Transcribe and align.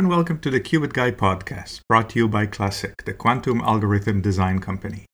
and 0.00 0.08
welcome 0.08 0.38
to 0.38 0.48
the 0.48 0.58
Qubit 0.58 0.94
Guy 0.94 1.10
podcast, 1.10 1.80
brought 1.86 2.08
to 2.08 2.18
you 2.18 2.26
by 2.26 2.46
Classiq, 2.46 2.94
the 3.04 3.12
quantum 3.12 3.60
algorithm 3.60 4.22
design 4.22 4.58
company. 4.58 5.04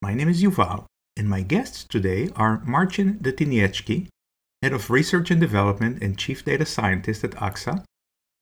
My 0.00 0.14
name 0.14 0.28
is 0.28 0.40
Yuval, 0.40 0.84
and 1.16 1.28
my 1.28 1.42
guests 1.42 1.82
today 1.82 2.30
are 2.36 2.62
Marcin 2.64 3.14
Detyniecki, 3.14 4.06
Head 4.62 4.72
of 4.72 4.88
Research 4.88 5.32
and 5.32 5.40
Development 5.40 6.00
and 6.00 6.16
Chief 6.16 6.44
Data 6.44 6.64
Scientist 6.64 7.24
at 7.24 7.32
AXA, 7.32 7.82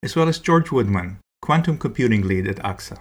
as 0.02 0.14
well 0.14 0.28
as 0.28 0.38
George 0.38 0.70
Woodman, 0.70 1.20
Quantum 1.40 1.78
Computing 1.78 2.28
Lead 2.28 2.46
at 2.46 2.56
AXA. 2.56 3.00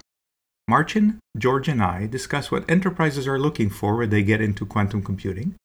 Marcin, 0.70 1.20
George, 1.38 1.68
and 1.68 1.84
I 1.84 2.08
discuss 2.08 2.52
what 2.52 2.72
enterprises 2.72 3.28
are 3.28 3.38
looking 3.38 3.70
for 3.70 3.98
when 3.98 4.12
they 4.12 4.24
get 4.24 4.40
into 4.40 4.66
quantum 4.66 5.04
computing, 5.04 5.56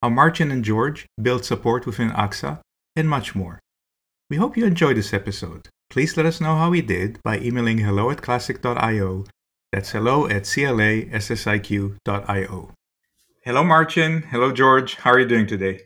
how 0.00 0.08
Marcin 0.08 0.50
and 0.50 0.64
George 0.64 1.04
build 1.20 1.44
support 1.44 1.84
within 1.84 2.08
AXA, 2.12 2.60
and 2.96 3.10
much 3.10 3.34
more. 3.34 3.60
We 4.30 4.38
hope 4.38 4.56
you 4.56 4.64
enjoy 4.64 4.94
this 4.94 5.12
episode. 5.12 5.68
Please 5.92 6.16
let 6.16 6.24
us 6.24 6.40
know 6.40 6.56
how 6.56 6.70
we 6.70 6.80
did 6.80 7.22
by 7.22 7.38
emailing 7.38 7.76
hello 7.76 8.10
at 8.10 8.22
classiq.io. 8.22 9.26
That's 9.72 9.90
hello 9.90 10.26
at 10.26 10.44
classiq.io. 10.44 11.90
Hello, 13.44 13.62
Martin. 13.62 14.22
Hello, 14.22 14.52
George. 14.52 14.94
How 14.94 15.10
are 15.10 15.20
you 15.20 15.28
doing 15.28 15.46
today? 15.46 15.80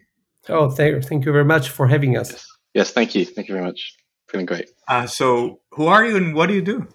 Oh, 0.49 0.71
thank, 0.71 1.05
thank 1.07 1.25
you 1.25 1.33
very 1.33 1.45
much 1.45 1.71
for 1.71 1.89
having 1.89 2.17
us. 2.17 2.31
Yes, 2.31 2.47
yes 2.73 2.93
thank 2.93 3.17
you. 3.17 3.25
Thank 3.25 3.49
you 3.49 3.55
very 3.55 3.67
much. 3.67 3.97
Feeling 4.29 4.47
great. 4.47 4.71
Uh, 4.87 5.09
so, 5.09 5.59
who 5.73 5.89
are 5.89 6.05
you 6.07 6.17
and 6.17 6.37
what 6.37 6.47
do 6.47 6.55
you 6.55 6.63
do? 6.63 6.87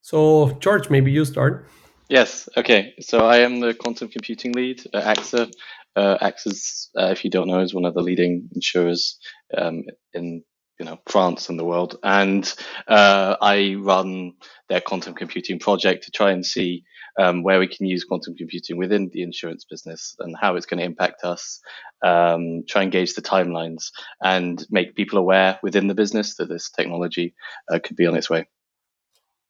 So, 0.00 0.56
George, 0.60 0.88
maybe 0.88 1.12
you 1.12 1.26
start. 1.26 1.68
Yes. 2.08 2.48
Okay. 2.56 2.94
So, 3.00 3.26
I 3.26 3.40
am 3.40 3.60
the 3.60 3.74
quantum 3.74 4.08
computing 4.08 4.52
lead 4.52 4.80
at 4.94 5.18
AXA. 5.18 5.52
Uh, 5.94 6.16
AXA, 6.16 6.88
uh, 6.98 7.10
if 7.10 7.24
you 7.24 7.30
don't 7.30 7.48
know, 7.48 7.60
is 7.60 7.74
one 7.74 7.84
of 7.84 7.92
the 7.92 8.00
leading 8.00 8.48
insurers 8.54 9.18
um, 9.54 9.82
in 10.14 10.42
you 10.78 10.86
know 10.86 10.98
France 11.08 11.48
and 11.48 11.58
the 11.58 11.64
world, 11.64 11.98
and 12.02 12.52
uh, 12.88 13.36
I 13.40 13.76
run 13.78 14.32
their 14.68 14.80
quantum 14.80 15.14
computing 15.14 15.58
project 15.58 16.04
to 16.04 16.10
try 16.10 16.32
and 16.32 16.44
see 16.44 16.84
um, 17.18 17.42
where 17.42 17.58
we 17.58 17.66
can 17.66 17.86
use 17.86 18.04
quantum 18.04 18.34
computing 18.34 18.76
within 18.76 19.10
the 19.12 19.22
insurance 19.22 19.64
business 19.64 20.16
and 20.18 20.36
how 20.38 20.56
it's 20.56 20.66
going 20.66 20.78
to 20.78 20.84
impact 20.84 21.24
us. 21.24 21.60
Um, 22.04 22.64
try 22.68 22.82
and 22.82 22.92
gauge 22.92 23.14
the 23.14 23.22
timelines 23.22 23.90
and 24.22 24.64
make 24.70 24.94
people 24.94 25.18
aware 25.18 25.58
within 25.62 25.86
the 25.86 25.94
business 25.94 26.36
that 26.36 26.48
this 26.48 26.70
technology 26.70 27.34
uh, 27.72 27.78
could 27.82 27.96
be 27.96 28.06
on 28.06 28.16
its 28.16 28.28
way. 28.28 28.46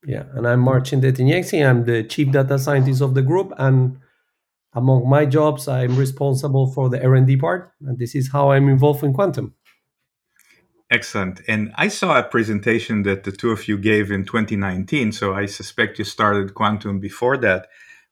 Yeah, 0.07 0.25
and 0.35 0.47
I'm 0.47 0.61
Marcin 0.61 1.01
Detyniecki. 1.01 1.69
I'm 1.69 1.85
the 1.85 2.05
chief 2.05 2.31
data 2.31 2.59
scientist 2.59 3.01
of 3.01 3.15
the 3.15 3.23
group, 3.23 3.53
and 3.59 3.99
among 4.73 5.09
my 5.09 5.27
jobs, 5.27 5.67
I'm 5.67 5.97
responsible 5.97 6.71
for 6.73 6.89
the 6.89 7.03
R&D 7.03 7.39
part, 7.39 7.73
and 7.81 7.99
this 7.99 8.15
is 8.15 8.31
how 8.31 8.53
I'm 8.53 8.69
involved 8.69 9.03
in 9.03 9.13
quantum. 9.13 9.55
Excellent. 10.91 11.41
And 11.49 11.73
I 11.77 11.89
saw 11.89 12.19
a 12.19 12.23
presentation 12.23 13.03
that 13.03 13.25
the 13.25 13.33
two 13.33 13.51
of 13.51 13.67
you 13.67 13.77
gave 13.77 14.13
in 14.13 14.25
2019. 14.25 15.11
So 15.13 15.35
I 15.35 15.47
suspect 15.47 15.99
you 15.99 16.05
started 16.05 16.55
Quantum 16.55 17.01
before 17.01 17.37
that. 17.39 17.69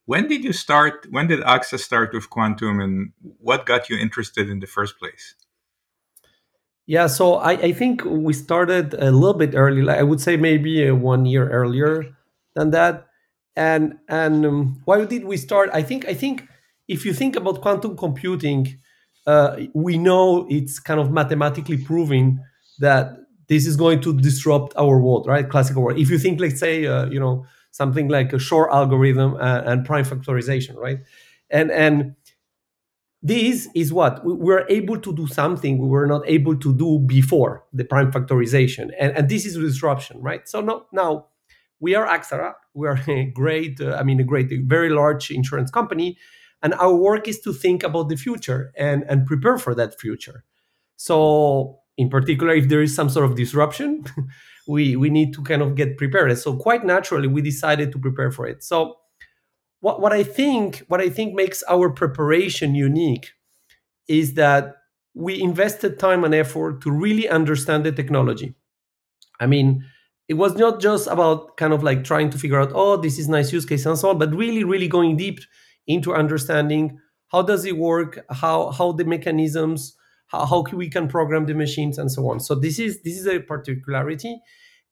When 0.06 0.26
did 0.28 0.42
you 0.42 0.52
start? 0.52 1.06
When 1.10 1.28
did 1.28 1.40
AXA 1.40 1.78
start 1.78 2.12
with 2.12 2.28
Quantum 2.30 2.80
and 2.80 3.12
what 3.20 3.64
got 3.64 3.88
you 3.88 3.96
interested 3.96 4.50
in 4.50 4.58
the 4.58 4.66
first 4.66 4.98
place? 4.98 5.34
Yeah, 6.86 7.06
so 7.06 7.36
I, 7.36 7.52
I 7.52 7.72
think 7.72 8.04
we 8.04 8.34
started 8.34 8.92
a 8.94 9.10
little 9.10 9.38
bit 9.38 9.54
early. 9.54 9.80
Like 9.80 9.98
I 9.98 10.02
would 10.02 10.20
say 10.20 10.36
maybe 10.36 10.86
uh, 10.86 10.94
one 10.94 11.24
year 11.24 11.48
earlier 11.48 12.14
than 12.54 12.70
that. 12.72 13.06
And 13.56 13.98
and 14.08 14.44
um, 14.44 14.82
why 14.84 15.04
did 15.04 15.24
we 15.24 15.36
start? 15.36 15.70
I 15.72 15.82
think 15.82 16.06
I 16.06 16.14
think 16.14 16.46
if 16.88 17.06
you 17.06 17.14
think 17.14 17.36
about 17.36 17.62
quantum 17.62 17.96
computing, 17.96 18.78
uh, 19.26 19.56
we 19.72 19.96
know 19.96 20.46
it's 20.50 20.80
kind 20.80 21.00
of 21.00 21.10
mathematically 21.10 21.78
proven 21.78 22.44
that 22.78 23.16
this 23.48 23.66
is 23.66 23.76
going 23.76 24.00
to 24.00 24.18
disrupt 24.18 24.74
our 24.76 24.98
world, 24.98 25.26
right? 25.26 25.48
Classical 25.48 25.82
world. 25.82 25.98
If 25.98 26.10
you 26.10 26.18
think, 26.18 26.40
let's 26.40 26.60
say, 26.60 26.86
uh, 26.86 27.06
you 27.06 27.20
know, 27.20 27.46
something 27.70 28.08
like 28.08 28.32
a 28.32 28.38
Shor 28.38 28.72
algorithm 28.72 29.34
and, 29.34 29.42
uh, 29.42 29.70
and 29.70 29.84
prime 29.84 30.04
factorization, 30.04 30.76
right? 30.76 31.00
And 31.50 31.70
and 31.70 32.14
this 33.22 33.68
is 33.74 33.92
what 33.92 34.20
we're 34.24 34.66
able 34.68 35.00
to 35.00 35.14
do 35.14 35.26
something 35.26 35.78
we 35.78 35.88
were 35.88 36.06
not 36.06 36.22
able 36.26 36.56
to 36.56 36.74
do 36.74 36.98
before 36.98 37.64
the 37.72 37.84
prime 37.84 38.12
factorization, 38.12 38.90
and 38.98 39.16
and 39.16 39.28
this 39.28 39.44
is 39.46 39.56
a 39.56 39.60
disruption, 39.60 40.20
right? 40.20 40.48
So 40.48 40.60
now 40.60 40.86
now 40.92 41.26
we 41.80 41.94
are 41.94 42.06
AXA, 42.06 42.54
we 42.74 42.86
are 42.86 43.00
a 43.08 43.24
great, 43.26 43.80
uh, 43.80 43.96
I 43.96 44.02
mean, 44.02 44.20
a 44.20 44.24
great, 44.24 44.52
a 44.52 44.58
very 44.58 44.90
large 44.90 45.30
insurance 45.30 45.70
company, 45.70 46.16
and 46.62 46.74
our 46.74 46.94
work 46.94 47.28
is 47.28 47.40
to 47.40 47.52
think 47.52 47.82
about 47.82 48.08
the 48.08 48.16
future 48.16 48.72
and 48.76 49.04
and 49.08 49.26
prepare 49.26 49.58
for 49.58 49.74
that 49.74 49.98
future. 49.98 50.44
So 50.96 51.80
in 51.96 52.08
particular 52.08 52.54
if 52.54 52.68
there 52.68 52.82
is 52.82 52.94
some 52.94 53.08
sort 53.08 53.24
of 53.24 53.36
disruption 53.36 54.04
we 54.66 54.96
we 54.96 55.10
need 55.10 55.32
to 55.34 55.42
kind 55.42 55.62
of 55.62 55.74
get 55.74 55.96
prepared. 55.98 56.36
So 56.38 56.56
quite 56.56 56.84
naturally 56.84 57.28
we 57.28 57.42
decided 57.42 57.92
to 57.92 57.98
prepare 57.98 58.30
for 58.30 58.46
it. 58.46 58.62
So 58.64 58.96
what, 59.80 60.00
what 60.00 60.14
i 60.14 60.22
think 60.22 60.82
what 60.88 61.00
i 61.00 61.10
think 61.10 61.34
makes 61.34 61.62
our 61.68 61.90
preparation 61.90 62.74
unique 62.74 63.32
is 64.08 64.34
that 64.34 64.76
we 65.12 65.40
invested 65.40 65.98
time 65.98 66.24
and 66.24 66.34
effort 66.34 66.80
to 66.80 66.90
really 66.90 67.28
understand 67.28 67.84
the 67.84 67.92
technology. 67.92 68.54
I 69.40 69.46
mean 69.46 69.84
it 70.26 70.34
was 70.34 70.54
not 70.54 70.80
just 70.80 71.06
about 71.06 71.58
kind 71.58 71.74
of 71.74 71.82
like 71.82 72.02
trying 72.02 72.30
to 72.30 72.38
figure 72.38 72.60
out 72.60 72.72
oh 72.74 72.96
this 72.96 73.18
is 73.18 73.28
nice 73.28 73.52
use 73.52 73.66
case 73.66 73.84
and 73.84 73.98
so 73.98 74.10
on 74.10 74.18
but 74.18 74.34
really 74.34 74.64
really 74.64 74.88
going 74.88 75.16
deep 75.16 75.40
into 75.86 76.14
understanding 76.14 76.98
how 77.28 77.42
does 77.42 77.66
it 77.66 77.76
work 77.76 78.24
how 78.30 78.70
how 78.70 78.92
the 78.92 79.04
mechanisms 79.04 79.94
how, 80.26 80.46
how 80.46 80.62
we 80.72 80.88
can 80.88 81.08
program 81.08 81.46
the 81.46 81.54
machines 81.54 81.98
and 81.98 82.10
so 82.10 82.28
on. 82.28 82.40
So 82.40 82.54
this 82.54 82.78
is 82.78 83.02
this 83.02 83.18
is 83.18 83.26
a 83.26 83.40
particularity. 83.40 84.40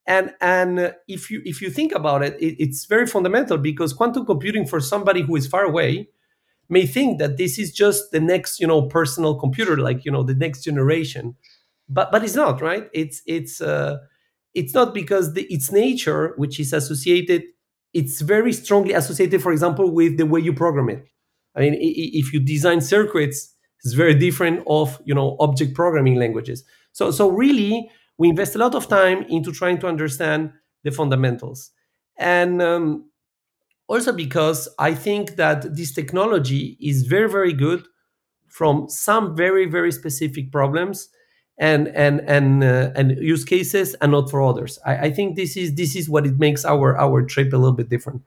And 0.06 0.34
and 0.40 0.94
if 1.06 1.30
you 1.30 1.42
if 1.44 1.62
you 1.62 1.70
think 1.70 1.92
about 1.92 2.22
it, 2.22 2.34
it 2.40 2.56
it's 2.58 2.86
very 2.86 3.06
fundamental 3.06 3.58
because 3.58 3.92
quantum 3.92 4.26
computing 4.26 4.66
for 4.66 4.80
somebody 4.80 5.22
who 5.22 5.36
is 5.36 5.46
far 5.46 5.64
away 5.64 6.08
may 6.68 6.86
think 6.86 7.18
that 7.18 7.36
this 7.36 7.58
is 7.58 7.72
just 7.72 8.10
the 8.10 8.20
next 8.20 8.58
you 8.58 8.66
know 8.66 8.82
personal 8.82 9.38
computer 9.38 9.76
like 9.76 10.04
you 10.04 10.10
know 10.10 10.22
the 10.22 10.34
next 10.34 10.64
generation. 10.64 11.36
But 11.88 12.10
but 12.10 12.24
it's 12.24 12.34
not 12.34 12.60
right? 12.60 12.88
It's 12.92 13.22
it's 13.26 13.60
uh 13.60 13.98
it's 14.54 14.74
not 14.74 14.92
because 14.92 15.34
the, 15.34 15.44
its 15.44 15.70
nature 15.70 16.34
which 16.36 16.58
is 16.60 16.72
associated 16.72 17.44
it's 17.94 18.22
very 18.22 18.52
strongly 18.52 18.94
associated 18.94 19.42
for 19.42 19.52
example 19.52 19.90
with 19.90 20.16
the 20.16 20.26
way 20.26 20.40
you 20.40 20.52
program 20.52 20.88
it. 20.88 21.04
I 21.54 21.60
mean 21.60 21.76
if 21.78 22.32
you 22.32 22.40
design 22.40 22.80
circuits 22.80 23.51
it's 23.84 23.94
very 23.94 24.14
different 24.14 24.62
of 24.66 25.00
you 25.04 25.14
know 25.14 25.36
object 25.40 25.74
programming 25.74 26.16
languages. 26.16 26.64
So 26.92 27.10
so 27.10 27.28
really 27.28 27.90
we 28.18 28.28
invest 28.28 28.54
a 28.54 28.58
lot 28.58 28.74
of 28.74 28.88
time 28.88 29.22
into 29.28 29.52
trying 29.52 29.78
to 29.80 29.86
understand 29.88 30.52
the 30.84 30.90
fundamentals, 30.90 31.70
and 32.18 32.60
um, 32.62 33.10
also 33.88 34.12
because 34.12 34.68
I 34.78 34.94
think 34.94 35.36
that 35.36 35.76
this 35.76 35.92
technology 35.92 36.76
is 36.80 37.02
very 37.02 37.28
very 37.28 37.52
good 37.52 37.84
from 38.48 38.88
some 38.88 39.36
very 39.36 39.66
very 39.66 39.92
specific 39.92 40.52
problems 40.52 41.08
and 41.58 41.88
and 41.88 42.20
and 42.22 42.64
uh, 42.64 42.90
and 42.94 43.16
use 43.18 43.44
cases 43.44 43.94
and 44.00 44.12
not 44.12 44.30
for 44.30 44.42
others. 44.42 44.78
I, 44.84 44.96
I 45.06 45.10
think 45.10 45.36
this 45.36 45.56
is 45.56 45.74
this 45.74 45.96
is 45.96 46.08
what 46.08 46.26
it 46.26 46.38
makes 46.38 46.64
our 46.64 46.96
our 46.98 47.22
trip 47.22 47.52
a 47.52 47.56
little 47.56 47.72
bit 47.76 47.88
different. 47.88 48.22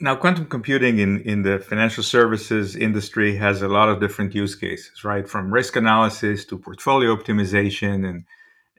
Now, 0.00 0.14
quantum 0.14 0.46
computing 0.46 1.00
in, 1.00 1.20
in 1.22 1.42
the 1.42 1.58
financial 1.58 2.04
services 2.04 2.76
industry 2.76 3.36
has 3.36 3.62
a 3.62 3.68
lot 3.68 3.88
of 3.88 3.98
different 3.98 4.32
use 4.32 4.54
cases, 4.54 5.02
right? 5.02 5.28
From 5.28 5.52
risk 5.52 5.74
analysis 5.74 6.44
to 6.46 6.58
portfolio 6.58 7.16
optimization 7.16 8.08
and 8.08 8.24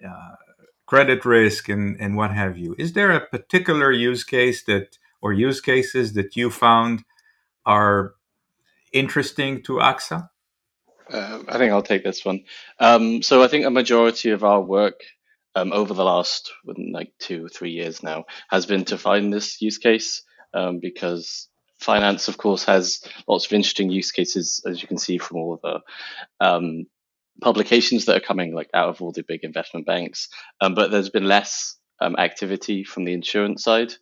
uh, 0.06 0.36
credit 0.86 1.26
risk 1.26 1.68
and, 1.68 2.00
and 2.00 2.16
what 2.16 2.32
have 2.32 2.58
you. 2.58 2.74
Is 2.80 2.94
there 2.94 3.12
a 3.12 3.28
particular 3.28 3.92
use 3.92 4.24
case 4.24 4.64
that, 4.64 4.98
or 5.22 5.34
use 5.34 5.60
cases 5.60 6.14
that 6.14 6.38
you 6.38 6.50
found 6.50 7.04
are 7.66 8.14
interesting 8.94 9.62
to 9.64 9.74
AXA? 9.74 10.30
Uh, 11.12 11.44
I 11.50 11.58
think 11.58 11.74
I'll 11.74 11.82
take 11.82 12.06
this 12.06 12.24
one. 12.24 12.46
Um, 12.80 13.22
so 13.24 13.44
I 13.44 13.50
think 13.50 13.66
a 13.66 13.72
majority 13.72 14.30
of 14.30 14.46
our 14.46 14.62
work 14.62 15.02
um, 15.54 15.74
over 15.74 15.94
the 15.94 16.06
last 16.06 16.54
like 16.94 17.12
two, 17.20 17.50
three 17.50 17.72
years 17.72 18.02
now 18.04 18.24
has 18.50 18.66
been 18.66 18.86
to 18.86 18.98
find 18.98 19.34
this 19.34 19.62
use 19.62 19.78
case 19.78 20.24
um, 20.54 20.80
because 20.80 21.48
finance, 21.80 22.28
of 22.28 22.38
course, 22.38 22.66
has 22.66 23.02
lots 23.28 23.46
of 23.46 23.54
interesting 23.54 23.90
use 23.90 24.12
cases, 24.12 24.62
as 24.68 24.82
you 24.82 24.88
can 24.88 24.98
see 24.98 25.18
from 25.18 25.38
all 25.38 25.60
the 25.62 25.80
um, 26.40 26.86
publications 27.42 28.06
that 28.06 28.18
are 28.18 28.26
coming 28.26 28.54
like 28.54 28.70
out 28.74 28.90
of 28.90 29.02
all 29.02 29.12
the 29.12 29.24
big 29.28 29.44
investment 29.44 29.86
banks. 29.86 30.30
Um, 30.62 30.76
but 30.76 30.92
there's 30.92 31.10
been 31.10 31.28
less 31.28 31.78
um, 32.02 32.16
activity 32.18 32.84
from 32.84 33.06
the 33.06 33.14
insurance 33.14 33.64
side. 33.64 33.94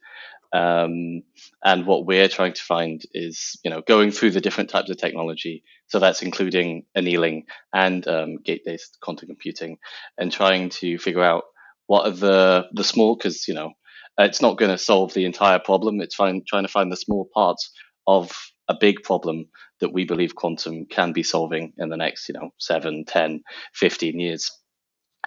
Um, 0.53 1.23
and 1.63 1.85
what 1.85 2.05
we're 2.05 2.29
trying 2.29 2.53
to 2.53 2.61
find 2.63 3.01
is, 3.13 3.59
you 3.63 3.69
know, 3.69 3.81
going 3.81 4.11
through 4.11 4.31
the 4.31 4.41
different 4.41 4.69
types 4.69 4.89
of 4.89 4.97
technology. 4.97 5.63
So 5.87 5.99
that's 5.99 6.21
including 6.21 6.85
annealing 6.95 7.45
and 7.73 8.07
um, 8.07 8.37
gate-based 8.37 8.97
quantum 9.01 9.27
computing, 9.27 9.77
and 10.17 10.31
trying 10.31 10.69
to 10.69 10.97
figure 10.97 11.23
out 11.23 11.43
what 11.85 12.07
are 12.07 12.11
the 12.11 12.67
the 12.73 12.83
small 12.83 13.15
because 13.15 13.47
you 13.47 13.53
know 13.53 13.71
it's 14.17 14.41
not 14.41 14.57
going 14.57 14.71
to 14.71 14.77
solve 14.77 15.13
the 15.13 15.25
entire 15.25 15.59
problem. 15.59 16.01
It's 16.01 16.15
find, 16.15 16.45
trying 16.45 16.63
to 16.63 16.71
find 16.71 16.91
the 16.91 16.97
small 16.97 17.29
parts 17.33 17.71
of 18.05 18.31
a 18.67 18.75
big 18.79 19.03
problem 19.03 19.45
that 19.79 19.93
we 19.93 20.05
believe 20.05 20.35
quantum 20.35 20.85
can 20.85 21.13
be 21.13 21.23
solving 21.23 21.73
in 21.77 21.89
the 21.89 21.97
next, 21.97 22.27
you 22.27 22.33
know, 22.33 22.51
7, 22.57 23.05
10, 23.05 23.41
15 23.73 24.19
years. 24.19 24.51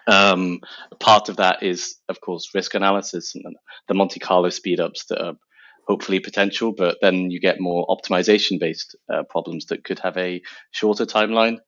Um, 0.07 0.61
part 0.99 1.29
of 1.29 1.37
that 1.37 1.63
is, 1.63 1.97
of 2.09 2.21
course, 2.21 2.51
risk 2.55 2.75
analysis 2.75 3.35
and 3.35 3.57
the 3.89 3.95
Monte 3.95 4.19
Carlo 4.19 4.49
speedups 4.49 5.07
that 5.09 5.25
are 5.25 5.35
hopefully 5.87 6.21
potential, 6.21 6.73
but 6.73 6.99
then 7.01 7.31
you 7.31 7.41
get 7.41 7.61
more 7.61 7.87
optimization 7.87 8.59
based 8.59 8.97
uh, 9.13 9.23
problems 9.29 9.67
that 9.67 9.85
could 9.85 9.99
have 10.01 10.17
a 10.17 10.43
shorter 10.71 11.07
timeline 11.07 11.59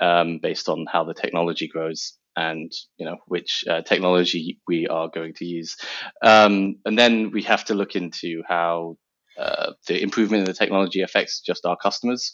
um, 0.00 0.38
based 0.42 0.68
on 0.68 0.86
how 0.90 1.04
the 1.04 1.14
technology 1.14 1.68
grows 1.68 2.14
and 2.36 2.72
you 2.98 3.06
know 3.06 3.16
which 3.26 3.64
uh, 3.68 3.82
technology 3.82 4.60
we 4.68 4.86
are 4.86 5.08
going 5.08 5.34
to 5.34 5.44
use. 5.44 5.76
Um, 6.22 6.76
and 6.84 6.98
then 6.98 7.30
we 7.30 7.42
have 7.42 7.64
to 7.66 7.74
look 7.74 7.96
into 7.96 8.42
how 8.46 8.96
uh, 9.38 9.72
the 9.86 10.02
improvement 10.02 10.40
in 10.40 10.46
the 10.46 10.54
technology 10.54 11.02
affects 11.02 11.40
just 11.40 11.66
our 11.66 11.76
customers. 11.76 12.32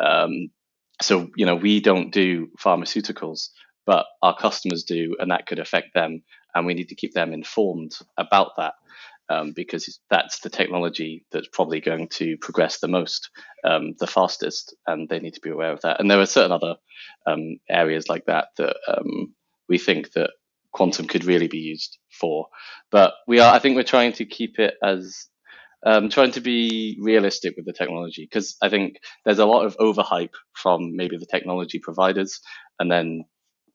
Um, 0.00 0.50
so 1.02 1.30
you 1.36 1.46
know 1.46 1.56
we 1.56 1.80
don't 1.80 2.12
do 2.12 2.48
pharmaceuticals, 2.60 3.48
but 3.86 4.06
our 4.22 4.36
customers 4.36 4.84
do, 4.84 5.16
and 5.18 5.30
that 5.30 5.46
could 5.46 5.58
affect 5.58 5.94
them, 5.94 6.22
and 6.54 6.66
we 6.66 6.74
need 6.74 6.88
to 6.88 6.94
keep 6.94 7.14
them 7.14 7.32
informed 7.32 7.92
about 8.16 8.52
that. 8.58 8.74
Um, 9.30 9.52
because 9.52 10.00
that's 10.10 10.40
the 10.40 10.50
technology 10.50 11.24
that's 11.30 11.46
probably 11.52 11.80
going 11.80 12.08
to 12.08 12.36
progress 12.38 12.80
the 12.80 12.88
most, 12.88 13.30
um, 13.62 13.94
the 14.00 14.08
fastest, 14.08 14.74
and 14.88 15.08
they 15.08 15.20
need 15.20 15.34
to 15.34 15.40
be 15.40 15.50
aware 15.50 15.70
of 15.70 15.82
that. 15.82 16.00
And 16.00 16.10
there 16.10 16.18
are 16.18 16.26
certain 16.26 16.50
other 16.50 16.74
um, 17.26 17.60
areas 17.68 18.08
like 18.08 18.24
that 18.26 18.48
that 18.56 18.76
um, 18.88 19.32
we 19.68 19.78
think 19.78 20.12
that 20.14 20.30
quantum 20.72 21.06
could 21.06 21.24
really 21.24 21.46
be 21.46 21.58
used 21.58 21.98
for. 22.10 22.48
But 22.90 23.14
we 23.28 23.38
are, 23.38 23.54
I 23.54 23.60
think, 23.60 23.76
we're 23.76 23.84
trying 23.84 24.14
to 24.14 24.24
keep 24.24 24.58
it 24.58 24.74
as 24.82 25.28
um, 25.86 26.10
trying 26.10 26.32
to 26.32 26.40
be 26.40 26.98
realistic 27.00 27.54
with 27.56 27.66
the 27.66 27.72
technology 27.72 28.26
because 28.28 28.56
I 28.60 28.68
think 28.68 28.98
there's 29.24 29.38
a 29.38 29.46
lot 29.46 29.64
of 29.64 29.76
overhype 29.78 30.34
from 30.52 30.96
maybe 30.96 31.16
the 31.16 31.26
technology 31.26 31.78
providers, 31.78 32.40
and 32.78 32.90
then 32.90 33.24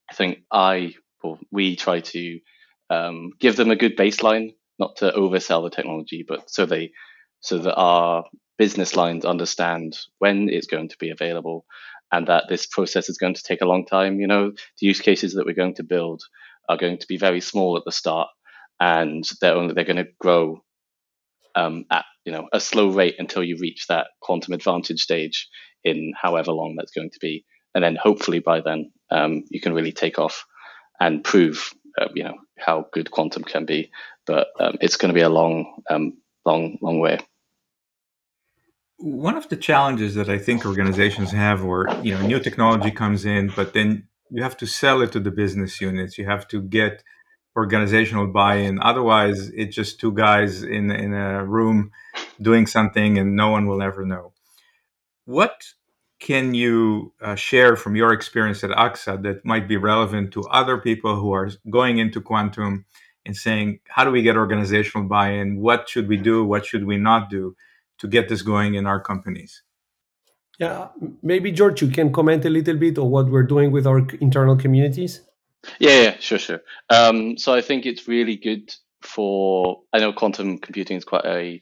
I 0.10 0.13
think 0.13 0.40
I 0.51 0.96
or 1.24 1.40
we 1.51 1.75
try 1.75 2.01
to 2.01 2.40
um, 2.90 3.31
give 3.40 3.56
them 3.56 3.72
a 3.72 3.75
good 3.75 3.98
baseline, 3.98 4.54
not 4.80 4.98
to 4.98 5.12
oversell 5.12 5.63
the 5.63 5.75
technology, 5.75 6.25
but 6.27 6.50
so 6.50 6.66
they 6.66 6.92
so 7.42 7.60
that 7.60 7.75
our 7.75 8.25
business 8.57 8.95
lines 8.95 9.25
understand 9.25 9.98
when 10.19 10.50
it's 10.50 10.68
going 10.68 10.89
to 10.89 10.98
be 10.98 11.10
available 11.10 11.66
and 12.12 12.27
that 12.27 12.45
this 12.50 12.66
process 12.66 13.10
is 13.10 13.18
going 13.18 13.33
to 13.33 13.44
take 13.44 13.62
a 13.62 13.68
long 13.68 13.86
time. 13.86 14.19
You 14.19 14.27
know, 14.27 14.51
the 14.51 14.88
use 14.88 15.01
cases 15.01 15.33
that 15.33 15.45
we're 15.45 15.54
going 15.54 15.75
to 15.75 15.83
build 15.83 16.24
are 16.69 16.77
going 16.77 16.98
to 16.98 17.07
be 17.07 17.18
very 17.18 17.42
small 17.42 17.77
at 17.77 17.83
the 17.86 17.92
start, 17.92 18.30
and 18.80 19.24
they're 19.42 19.56
only 19.56 19.74
they're 19.74 19.83
going 19.83 19.98
to 19.98 20.12
grow 20.19 20.63
um, 21.56 21.86
at 21.92 22.06
you 22.25 22.31
know 22.31 22.48
a 22.54 22.60
slow 22.60 22.89
rate 22.89 23.16
until 23.19 23.44
you 23.44 23.57
reach 23.60 23.88
that 23.88 24.07
quantum 24.22 24.54
advantage 24.54 25.01
stage 25.01 25.48
in 25.83 26.13
however 26.19 26.51
long 26.51 26.75
that's 26.75 26.92
going 26.92 27.12
to 27.12 27.19
be, 27.19 27.45
and 27.74 27.83
then 27.83 27.95
hopefully 27.95 28.39
by 28.39 28.62
then 28.62 28.92
um, 29.12 29.44
you 29.50 29.62
can 29.62 29.74
really 29.74 29.92
take 29.92 30.19
off 30.19 30.45
and 31.00 31.24
prove 31.24 31.74
uh, 32.00 32.07
you 32.13 32.24
know 32.24 32.38
how 32.57 32.88
good 32.92 33.12
quantum 33.12 33.44
can 33.44 33.65
be. 33.65 33.92
But 34.25 34.47
um, 34.59 34.77
it's 34.81 34.97
going 34.97 35.09
to 35.09 35.13
be 35.13 35.21
a 35.21 35.30
long, 35.30 35.81
um, 35.89 36.18
long, 36.45 36.77
long 36.81 37.00
way. 37.00 37.19
One 38.97 39.36
of 39.36 39.50
the 39.50 39.57
challenges 39.57 40.15
that 40.15 40.30
I 40.30 40.38
think 40.38 40.65
organizations 40.65 41.31
have, 41.31 41.63
where 41.63 41.86
you 42.01 42.13
know 42.13 42.25
new 42.25 42.39
technology 42.39 42.92
comes 42.92 43.25
in, 43.25 43.51
but 43.56 43.74
then 43.74 44.07
you 44.31 44.42
have 44.42 44.57
to 44.57 44.65
sell 44.65 45.01
it 45.01 45.12
to 45.13 45.19
the 45.19 45.31
business 45.31 45.80
units. 45.81 46.18
You 46.18 46.25
have 46.25 46.47
to 46.50 46.62
get 46.62 47.03
organizational 47.56 48.27
buy-in. 48.27 48.80
Otherwise, 48.81 49.50
it's 49.56 49.75
just 49.75 50.00
two 50.00 50.12
guys 50.12 50.63
in 50.63 50.91
in 50.91 51.13
a 51.13 51.45
room 51.45 51.91
doing 52.41 52.68
something, 52.68 53.18
and 53.18 53.36
no 53.36 53.50
one 53.50 53.68
will 53.68 53.81
ever 53.81 54.06
know. 54.06 54.33
What 55.25 55.74
can 56.25 56.56
you 56.56 57.13
uh, 57.22 57.36
share 57.36 57.75
from 57.75 57.95
your 57.95 58.12
experience 58.12 58.63
at 58.63 58.72
AXA 58.72 59.22
that 59.22 59.45
might 59.45 59.68
be 59.68 59.77
relevant 59.77 60.31
to 60.33 60.42
other 60.45 60.75
people 60.80 61.16
who 61.19 61.31
are 61.31 61.51
going 61.69 62.00
into 62.00 62.19
quantum 62.19 62.83
and 63.27 63.38
saying, 63.38 63.80
how 63.88 64.04
do 64.04 64.10
we 64.10 64.24
get 64.24 64.36
organizational 64.36 65.07
buy-in? 65.07 65.60
What 65.62 65.88
should 65.88 66.07
we 66.07 66.18
do? 66.18 66.44
What 66.44 66.66
should 66.66 66.86
we 66.86 66.98
not 66.98 67.30
do 67.30 67.56
to 68.00 68.07
get 68.07 68.27
this 68.27 68.42
going 68.42 68.74
in 68.74 68.88
our 68.88 69.00
companies? 69.00 69.62
Yeah, 70.57 70.88
maybe 71.22 71.51
George, 71.51 71.83
you 71.83 71.89
can 71.89 72.12
comment 72.12 72.44
a 72.44 72.50
little 72.50 72.75
bit 72.75 72.98
on 72.98 73.12
what 73.12 73.30
we're 73.30 73.44
doing 73.44 73.72
with 73.72 73.86
our 73.86 74.00
internal 74.19 74.57
communities. 74.57 75.22
Yeah, 75.77 76.01
yeah, 76.01 76.16
sure, 76.19 76.39
sure. 76.39 76.62
Um, 76.89 77.38
so 77.38 77.54
I 77.54 77.62
think 77.62 77.86
it's 77.86 78.07
really 78.07 78.36
good 78.36 78.74
for. 79.04 79.81
I 79.94 80.00
know 80.00 80.12
quantum 80.12 80.57
computing 80.57 80.98
is 80.98 81.06
quite 81.06 81.25
a 81.25 81.62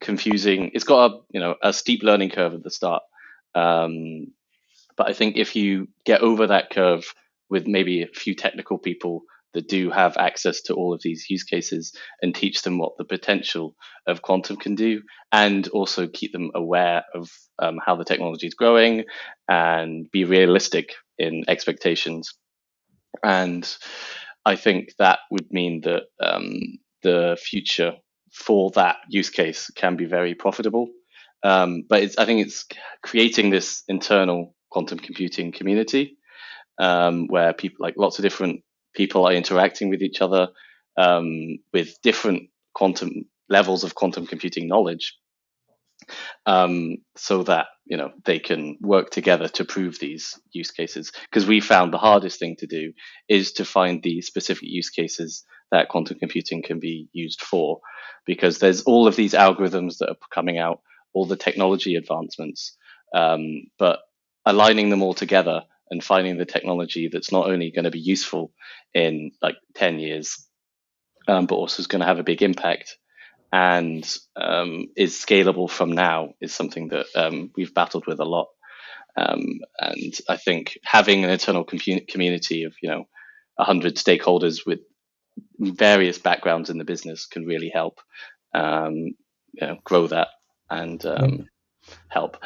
confusing. 0.00 0.70
It's 0.72 0.84
got 0.84 1.10
a 1.10 1.18
you 1.30 1.40
know 1.40 1.56
a 1.62 1.72
steep 1.72 2.04
learning 2.04 2.30
curve 2.30 2.54
at 2.54 2.62
the 2.62 2.70
start, 2.70 3.02
um, 3.54 4.26
but 4.96 5.08
I 5.08 5.12
think 5.12 5.36
if 5.36 5.56
you 5.56 5.88
get 6.04 6.20
over 6.20 6.46
that 6.46 6.70
curve 6.70 7.04
with 7.50 7.66
maybe 7.66 8.02
a 8.02 8.08
few 8.08 8.34
technical 8.34 8.78
people 8.78 9.22
that 9.52 9.68
do 9.68 9.90
have 9.90 10.16
access 10.16 10.62
to 10.62 10.74
all 10.74 10.92
of 10.92 11.00
these 11.02 11.26
use 11.30 11.44
cases 11.44 11.92
and 12.22 12.34
teach 12.34 12.62
them 12.62 12.78
what 12.78 12.96
the 12.98 13.04
potential 13.04 13.76
of 14.06 14.22
quantum 14.22 14.56
can 14.56 14.74
do, 14.74 15.02
and 15.30 15.68
also 15.68 16.08
keep 16.08 16.32
them 16.32 16.50
aware 16.54 17.04
of 17.14 17.30
um, 17.60 17.78
how 17.84 17.94
the 17.96 18.04
technology 18.04 18.48
is 18.48 18.54
growing 18.54 19.04
and 19.48 20.10
be 20.10 20.24
realistic 20.24 20.94
in 21.18 21.44
expectations 21.46 22.34
and 23.22 23.76
I 24.44 24.56
think 24.56 24.94
that 24.98 25.20
would 25.30 25.52
mean 25.52 25.82
that 25.82 26.04
um, 26.20 26.58
the 27.02 27.38
future 27.40 27.94
for 28.32 28.70
that 28.72 28.96
use 29.08 29.30
case 29.30 29.70
can 29.74 29.96
be 29.96 30.04
very 30.04 30.34
profitable. 30.34 30.88
Um, 31.44 31.84
but 31.88 32.02
I 32.18 32.24
think 32.24 32.40
it's 32.40 32.64
creating 33.02 33.50
this 33.50 33.82
internal 33.86 34.54
quantum 34.70 34.98
computing 34.98 35.52
community 35.52 36.16
um, 36.78 37.26
where 37.28 37.52
people, 37.52 37.84
like 37.84 37.94
lots 37.98 38.18
of 38.18 38.22
different 38.22 38.62
people, 38.94 39.26
are 39.26 39.32
interacting 39.32 39.90
with 39.90 40.02
each 40.02 40.22
other 40.22 40.48
um, 40.96 41.58
with 41.72 42.00
different 42.02 42.48
quantum 42.74 43.26
levels 43.48 43.84
of 43.84 43.94
quantum 43.94 44.26
computing 44.26 44.66
knowledge, 44.66 45.16
um, 46.46 46.96
so 47.16 47.42
that 47.42 47.66
you 47.84 47.98
know 47.98 48.10
they 48.24 48.38
can 48.38 48.78
work 48.80 49.10
together 49.10 49.48
to 49.48 49.64
prove 49.66 49.98
these 49.98 50.40
use 50.52 50.70
cases. 50.70 51.12
Because 51.30 51.46
we 51.46 51.60
found 51.60 51.92
the 51.92 51.98
hardest 51.98 52.38
thing 52.38 52.56
to 52.60 52.66
do 52.66 52.92
is 53.28 53.52
to 53.52 53.66
find 53.66 54.02
the 54.02 54.22
specific 54.22 54.68
use 54.68 54.88
cases 54.88 55.44
that 55.70 55.88
quantum 55.88 56.18
computing 56.18 56.62
can 56.62 56.80
be 56.80 57.08
used 57.12 57.42
for 57.42 57.80
because 58.26 58.58
there's 58.58 58.82
all 58.82 59.06
of 59.06 59.16
these 59.16 59.34
algorithms 59.34 59.98
that 59.98 60.08
are 60.08 60.16
coming 60.32 60.58
out 60.58 60.80
all 61.14 61.26
the 61.26 61.36
technology 61.36 61.96
advancements 61.96 62.76
um, 63.14 63.64
but 63.78 64.00
aligning 64.44 64.90
them 64.90 65.02
all 65.02 65.14
together 65.14 65.62
and 65.90 66.02
finding 66.02 66.36
the 66.36 66.44
technology 66.44 67.08
that's 67.12 67.32
not 67.32 67.48
only 67.48 67.70
going 67.70 67.84
to 67.84 67.90
be 67.90 68.00
useful 68.00 68.52
in 68.92 69.30
like 69.40 69.56
10 69.74 69.98
years 69.98 70.46
um, 71.28 71.46
but 71.46 71.56
also 71.56 71.80
is 71.80 71.86
going 71.86 72.00
to 72.00 72.06
have 72.06 72.18
a 72.18 72.24
big 72.24 72.42
impact 72.42 72.96
and 73.54 74.18
um, 74.34 74.88
is 74.96 75.14
scalable 75.14 75.70
from 75.70 75.92
now 75.92 76.34
is 76.40 76.52
something 76.52 76.88
that 76.88 77.06
um, 77.14 77.52
we've 77.56 77.72
battled 77.72 78.04
with 78.04 78.18
a 78.18 78.24
lot. 78.24 78.48
Um, 79.16 79.60
and 79.78 80.12
I 80.28 80.36
think 80.36 80.76
having 80.82 81.22
an 81.22 81.30
internal 81.30 81.62
community 81.62 82.64
of 82.64 82.74
you 82.82 82.88
know 82.88 83.04
hundred 83.56 83.94
stakeholders 83.94 84.66
with 84.66 84.80
various 85.56 86.18
backgrounds 86.18 86.68
in 86.68 86.78
the 86.78 86.84
business 86.84 87.26
can 87.26 87.46
really 87.46 87.70
help 87.72 88.00
um, 88.54 89.14
you 89.52 89.60
know, 89.60 89.78
grow 89.84 90.08
that 90.08 90.28
and 90.70 91.04
um, 91.06 91.48
help. 92.08 92.36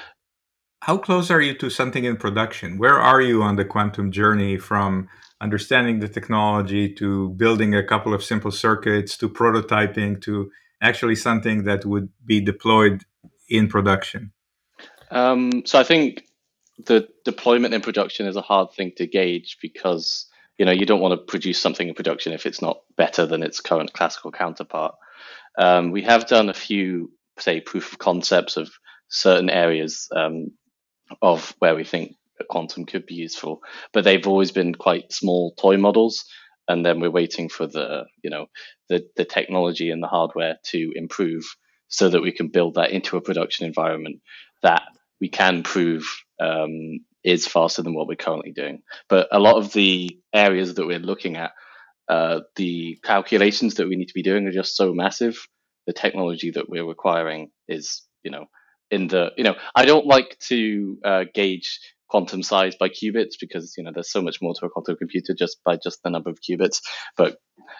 How 0.82 0.96
close 0.96 1.30
are 1.30 1.40
you 1.40 1.54
to 1.58 1.70
something 1.70 2.04
in 2.04 2.16
production? 2.16 2.78
Where 2.78 2.98
are 2.98 3.20
you 3.20 3.42
on 3.42 3.56
the 3.56 3.64
quantum 3.64 4.10
journey 4.12 4.58
from 4.58 5.08
understanding 5.40 6.00
the 6.00 6.08
technology 6.08 6.92
to 6.94 7.30
building 7.30 7.74
a 7.74 7.84
couple 7.84 8.14
of 8.14 8.24
simple 8.24 8.50
circuits 8.50 9.16
to 9.18 9.28
prototyping 9.28 10.20
to 10.22 10.50
actually 10.82 11.16
something 11.16 11.64
that 11.64 11.84
would 11.84 12.08
be 12.24 12.40
deployed 12.40 13.04
in 13.48 13.68
production? 13.68 14.32
Um, 15.10 15.64
so 15.64 15.78
I 15.78 15.84
think 15.84 16.24
the 16.86 17.08
deployment 17.24 17.74
in 17.74 17.80
production 17.80 18.26
is 18.26 18.36
a 18.36 18.42
hard 18.42 18.72
thing 18.72 18.92
to 18.96 19.06
gauge 19.06 19.58
because 19.60 20.26
you 20.58 20.64
know 20.64 20.72
you 20.72 20.86
don't 20.86 21.00
want 21.00 21.12
to 21.12 21.24
produce 21.24 21.60
something 21.60 21.88
in 21.88 21.94
production 21.94 22.32
if 22.32 22.46
it's 22.46 22.62
not 22.62 22.80
better 22.96 23.26
than 23.26 23.42
its 23.42 23.60
current 23.60 23.92
classical 23.92 24.30
counterpart. 24.30 24.94
Um, 25.58 25.90
we 25.90 26.02
have 26.02 26.28
done 26.28 26.48
a 26.48 26.54
few, 26.54 27.10
say, 27.40 27.60
proof 27.60 27.92
of 27.92 27.98
concepts 27.98 28.56
of 28.56 28.70
certain 29.08 29.50
areas 29.50 30.08
um, 30.14 30.52
of 31.22 31.54
where 31.58 31.74
we 31.74 31.84
think 31.84 32.14
quantum 32.48 32.86
could 32.86 33.04
be 33.04 33.14
useful, 33.14 33.60
but 33.92 34.04
they've 34.04 34.26
always 34.26 34.52
been 34.52 34.74
quite 34.74 35.12
small 35.12 35.54
toy 35.58 35.76
models 35.76 36.24
and 36.68 36.84
then 36.84 37.00
we're 37.00 37.10
waiting 37.10 37.48
for 37.48 37.66
the 37.66 38.04
you 38.22 38.30
know 38.30 38.46
the 38.88 39.04
the 39.16 39.24
technology 39.24 39.90
and 39.90 40.02
the 40.02 40.06
hardware 40.06 40.56
to 40.62 40.92
improve 40.94 41.44
so 41.88 42.08
that 42.08 42.22
we 42.22 42.30
can 42.30 42.48
build 42.48 42.74
that 42.74 42.90
into 42.90 43.16
a 43.16 43.20
production 43.20 43.66
environment 43.66 44.20
that 44.62 44.82
we 45.20 45.28
can 45.28 45.62
prove 45.62 46.04
um, 46.40 47.00
is 47.24 47.46
faster 47.46 47.82
than 47.82 47.94
what 47.94 48.06
we're 48.06 48.14
currently 48.14 48.52
doing. 48.52 48.82
But 49.08 49.28
a 49.32 49.38
lot 49.38 49.56
of 49.56 49.72
the 49.72 50.18
areas 50.32 50.74
that 50.74 50.86
we're 50.86 50.98
looking 50.98 51.36
at, 51.36 51.52
uh, 52.08 52.40
the 52.56 52.98
calculations 53.02 53.74
that 53.74 53.88
we 53.88 53.96
need 53.96 54.08
to 54.08 54.14
be 54.14 54.22
doing 54.22 54.46
are 54.46 54.52
just 54.52 54.76
so 54.76 54.92
massive. 54.92 55.48
The 55.88 55.92
technology 55.92 56.52
that 56.52 56.68
we're 56.68 56.86
requiring 56.86 57.50
is, 57.66 58.02
you 58.22 58.30
know, 58.30 58.44
in 58.92 59.08
the, 59.08 59.32
you 59.36 59.42
know, 59.42 59.56
I 59.74 59.84
don't 59.84 60.06
like 60.06 60.38
to 60.48 60.98
uh, 61.04 61.24
gauge 61.34 61.80
quantum 62.08 62.42
size 62.42 62.76
by 62.76 62.88
qubits 62.88 63.34
because 63.38 63.74
you 63.76 63.84
know 63.84 63.90
there's 63.92 64.10
so 64.10 64.22
much 64.22 64.40
more 64.40 64.54
to 64.54 64.64
a 64.64 64.70
quantum 64.70 64.96
computer 64.96 65.34
just 65.34 65.58
by 65.62 65.76
just 65.76 66.02
the 66.02 66.08
number 66.08 66.30
of 66.30 66.38
qubits 66.40 66.80
but 67.18 67.36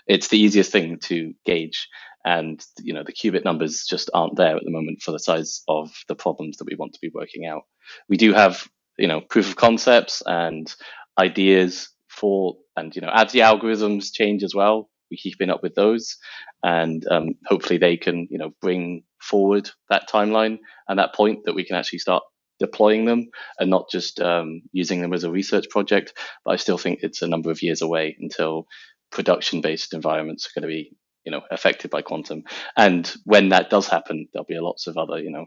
it's 0.07 0.29
the 0.29 0.39
easiest 0.39 0.73
thing 0.73 0.99
to 0.99 1.35
gauge. 1.45 1.89
And 2.25 2.63
you 2.79 2.93
know 2.93 3.05
the 3.05 3.13
qubit 3.13 3.45
numbers 3.45 3.87
just 3.89 4.11
aren't 4.13 4.37
there 4.37 4.57
at 4.57 4.65
the 4.65 4.71
moment 4.71 5.01
for 5.03 5.13
the 5.13 5.19
size 5.19 5.63
of 5.69 5.91
the 6.09 6.15
problems 6.15 6.59
that 6.59 6.67
we 6.67 6.77
want 6.77 6.93
to 6.95 7.01
be 7.01 7.11
working 7.15 7.47
out. 7.47 7.63
We 8.09 8.17
do 8.17 8.33
have 8.33 8.69
you 8.99 9.07
know 9.07 9.21
proof 9.21 9.49
of 9.49 9.57
concepts 9.57 10.23
and 10.27 10.71
ideas 11.19 11.89
for 12.09 12.57
and 12.77 12.95
you 12.95 13.03
know 13.03 13.11
as 13.13 13.33
the 13.33 13.41
algorithms 13.41 14.13
change 14.13 14.43
as 14.43 14.55
well 14.55 14.91
we're 15.11 15.17
keeping 15.17 15.51
up 15.51 15.63
with 15.63 15.75
those 15.75 16.17
and 16.63 17.07
um, 17.11 17.35
hopefully 17.47 17.79
they 17.79 17.97
can 17.97 18.27
you 18.31 18.39
know 18.39 18.51
bring 18.61 19.03
forward 19.21 19.71
that 19.91 20.09
timeline 20.09 20.59
and 20.89 20.99
that 20.99 21.15
point 21.15 21.41
that 21.45 21.55
we 21.55 21.65
can 21.65 21.77
actually 21.77 21.99
start 21.99 22.23
deploying 22.59 23.05
them 23.05 23.29
and 23.59 23.71
not 23.71 23.89
just 23.91 24.21
um, 24.21 24.63
using 24.73 25.01
them 25.01 25.13
as 25.13 25.25
a 25.25 25.31
research 25.31 25.69
project. 25.71 26.13
But 26.45 26.53
I 26.53 26.57
still 26.57 26.79
think 26.79 27.01
it's 27.03 27.23
a 27.23 27.29
number 27.29 27.51
of 27.51 27.63
years 27.63 27.83
away 27.83 28.17
until 28.19 28.67
production-based 29.11 29.95
environments 29.95 30.47
are 30.47 30.61
going 30.61 30.69
to 30.69 30.75
be, 30.75 30.93
you 31.25 31.33
know, 31.33 31.43
affected 31.51 31.91
by 31.91 32.03
quantum. 32.03 32.45
And 32.77 33.11
when 33.25 33.51
that 33.51 33.71
does 33.71 33.89
happen, 33.89 34.29
there'll 34.33 34.45
be 34.45 34.59
lots 34.59 34.87
of 34.87 34.97
other, 34.97 35.19
you 35.19 35.31
know, 35.31 35.47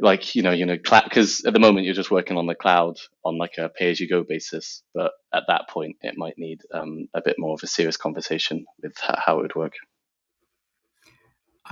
like 0.00 0.34
you 0.34 0.42
know, 0.42 0.50
you 0.50 0.66
know, 0.66 0.76
because 0.76 1.44
at 1.44 1.52
the 1.52 1.58
moment 1.58 1.86
you're 1.86 1.94
just 1.94 2.10
working 2.10 2.36
on 2.36 2.46
the 2.46 2.54
cloud 2.54 2.96
on 3.24 3.38
like 3.38 3.58
a 3.58 3.68
pay-as-you-go 3.68 4.24
basis. 4.24 4.82
But 4.94 5.12
at 5.32 5.44
that 5.48 5.68
point, 5.68 5.96
it 6.02 6.16
might 6.16 6.38
need 6.38 6.62
um, 6.72 7.08
a 7.14 7.22
bit 7.22 7.36
more 7.38 7.54
of 7.54 7.60
a 7.62 7.66
serious 7.66 7.96
conversation 7.96 8.64
with 8.82 8.94
how 8.98 9.38
it 9.38 9.42
would 9.42 9.54
work. 9.54 9.74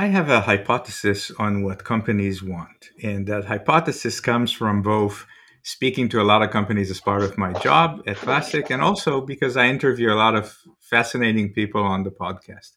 I 0.01 0.07
have 0.07 0.31
a 0.31 0.43
hypothesis 0.43 1.33
on 1.41 1.65
what 1.65 1.83
companies 1.83 2.41
want. 2.41 2.91
And 3.03 3.27
that 3.27 3.47
hypothesis 3.47 4.21
comes 4.21 4.53
from 4.53 4.81
both 4.81 5.27
speaking 5.65 6.09
to 6.11 6.21
a 6.21 6.23
lot 6.23 6.41
of 6.41 6.51
companies 6.51 6.89
as 6.89 7.01
part 7.01 7.23
of 7.23 7.37
my 7.37 7.53
job 7.55 8.03
at 8.07 8.17
Classiq 8.17 8.71
and 8.71 8.81
also 8.81 9.21
because 9.21 9.57
I 9.57 9.67
interview 9.67 10.13
a 10.13 10.15
lot 10.15 10.37
of 10.37 10.57
fascinating 10.79 11.53
people 11.53 11.83
on 11.83 12.05
the 12.05 12.11
podcast. 12.11 12.71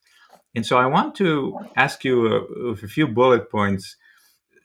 And 0.56 0.66
so 0.66 0.78
I 0.78 0.88
want 0.88 1.16
to 1.16 1.60
ask 1.78 2.04
you 2.04 2.26
a, 2.26 2.72
a 2.72 2.76
few 2.76 3.08
bullet 3.08 3.52
points, 3.52 3.96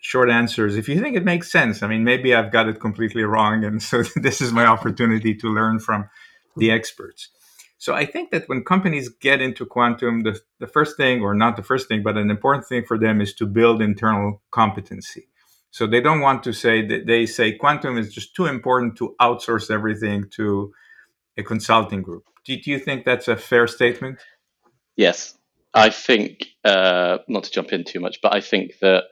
short 0.06 0.30
answers, 0.30 0.76
if 0.76 0.88
you 0.88 1.00
think 1.00 1.16
it 1.16 1.24
makes 1.24 1.50
sense. 1.50 1.82
I 1.82 1.88
mean, 1.88 2.04
maybe 2.04 2.32
I've 2.32 2.52
got 2.52 2.68
it 2.68 2.78
completely 2.78 3.24
wrong. 3.24 3.64
And 3.64 3.82
so 3.82 4.04
this 4.16 4.40
is 4.40 4.52
my 4.52 4.64
opportunity 4.64 5.34
to 5.34 5.48
learn 5.48 5.80
from 5.80 6.08
the 6.56 6.70
experts. 6.70 7.30
So 7.78 7.92
I 7.92 8.06
think 8.06 8.30
that 8.30 8.48
when 8.48 8.62
companies 8.62 9.08
get 9.08 9.42
into 9.42 9.66
quantum, 9.66 10.22
the, 10.22 10.38
the 10.60 10.68
first 10.68 10.96
thing, 10.96 11.22
or 11.22 11.34
not 11.34 11.56
the 11.56 11.64
first 11.64 11.88
thing, 11.88 12.04
but 12.04 12.16
an 12.16 12.30
important 12.30 12.66
thing 12.66 12.84
for 12.86 12.96
them 12.96 13.20
is 13.20 13.34
to 13.34 13.46
build 13.46 13.82
internal 13.82 14.40
competency. 14.52 15.26
So 15.72 15.88
they 15.88 16.00
don't 16.00 16.20
want 16.20 16.44
to 16.44 16.52
say 16.52 16.86
that 16.86 17.06
they 17.06 17.26
say 17.26 17.52
quantum 17.52 17.98
is 17.98 18.14
just 18.14 18.36
too 18.36 18.46
important 18.46 18.96
to 18.98 19.16
outsource 19.20 19.72
everything 19.72 20.30
to 20.36 20.72
a 21.36 21.42
consulting 21.42 22.02
group. 22.02 22.24
Do, 22.44 22.56
do 22.56 22.70
you 22.70 22.78
think 22.78 23.04
that's 23.04 23.26
a 23.26 23.36
fair 23.36 23.66
statement? 23.66 24.20
Yes. 24.96 25.36
I 25.74 25.90
think, 25.90 26.46
uh, 26.64 27.18
not 27.28 27.44
to 27.44 27.50
jump 27.50 27.72
in 27.72 27.82
too 27.82 27.98
much, 27.98 28.20
but 28.22 28.32
I 28.32 28.40
think 28.40 28.78
that 28.80 29.04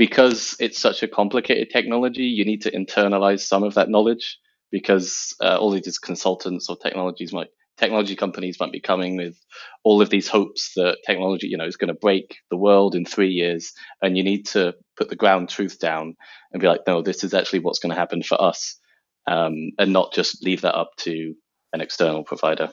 because 0.00 0.56
it's 0.58 0.78
such 0.78 1.02
a 1.02 1.08
complicated 1.08 1.68
technology, 1.68 2.22
you 2.22 2.42
need 2.42 2.62
to 2.62 2.70
internalize 2.70 3.40
some 3.40 3.62
of 3.62 3.74
that 3.74 3.90
knowledge 3.90 4.38
because 4.70 5.36
uh, 5.42 5.58
all 5.58 5.70
these 5.70 5.98
consultants 5.98 6.70
or 6.70 6.76
technologies 6.78 7.34
might 7.34 7.48
technology 7.76 8.16
companies 8.16 8.58
might 8.58 8.72
be 8.72 8.80
coming 8.80 9.18
with 9.18 9.36
all 9.84 10.00
of 10.00 10.08
these 10.08 10.26
hopes 10.26 10.72
that 10.74 10.96
technology, 11.06 11.48
you 11.48 11.58
know, 11.58 11.66
is 11.66 11.76
going 11.76 11.88
to 11.88 12.00
break 12.00 12.38
the 12.48 12.56
world 12.56 12.94
in 12.94 13.04
three 13.04 13.28
years, 13.28 13.74
and 14.00 14.16
you 14.16 14.24
need 14.24 14.46
to 14.46 14.74
put 14.96 15.10
the 15.10 15.16
ground 15.16 15.50
truth 15.50 15.78
down 15.78 16.16
and 16.50 16.62
be 16.62 16.66
like, 16.66 16.80
no, 16.86 17.02
this 17.02 17.22
is 17.22 17.34
actually 17.34 17.58
what's 17.58 17.78
going 17.78 17.94
to 17.94 18.00
happen 18.00 18.22
for 18.22 18.40
us, 18.40 18.78
um, 19.26 19.52
and 19.78 19.92
not 19.92 20.14
just 20.14 20.42
leave 20.42 20.62
that 20.62 20.74
up 20.74 20.92
to 20.96 21.34
an 21.74 21.82
external 21.82 22.24
provider. 22.24 22.72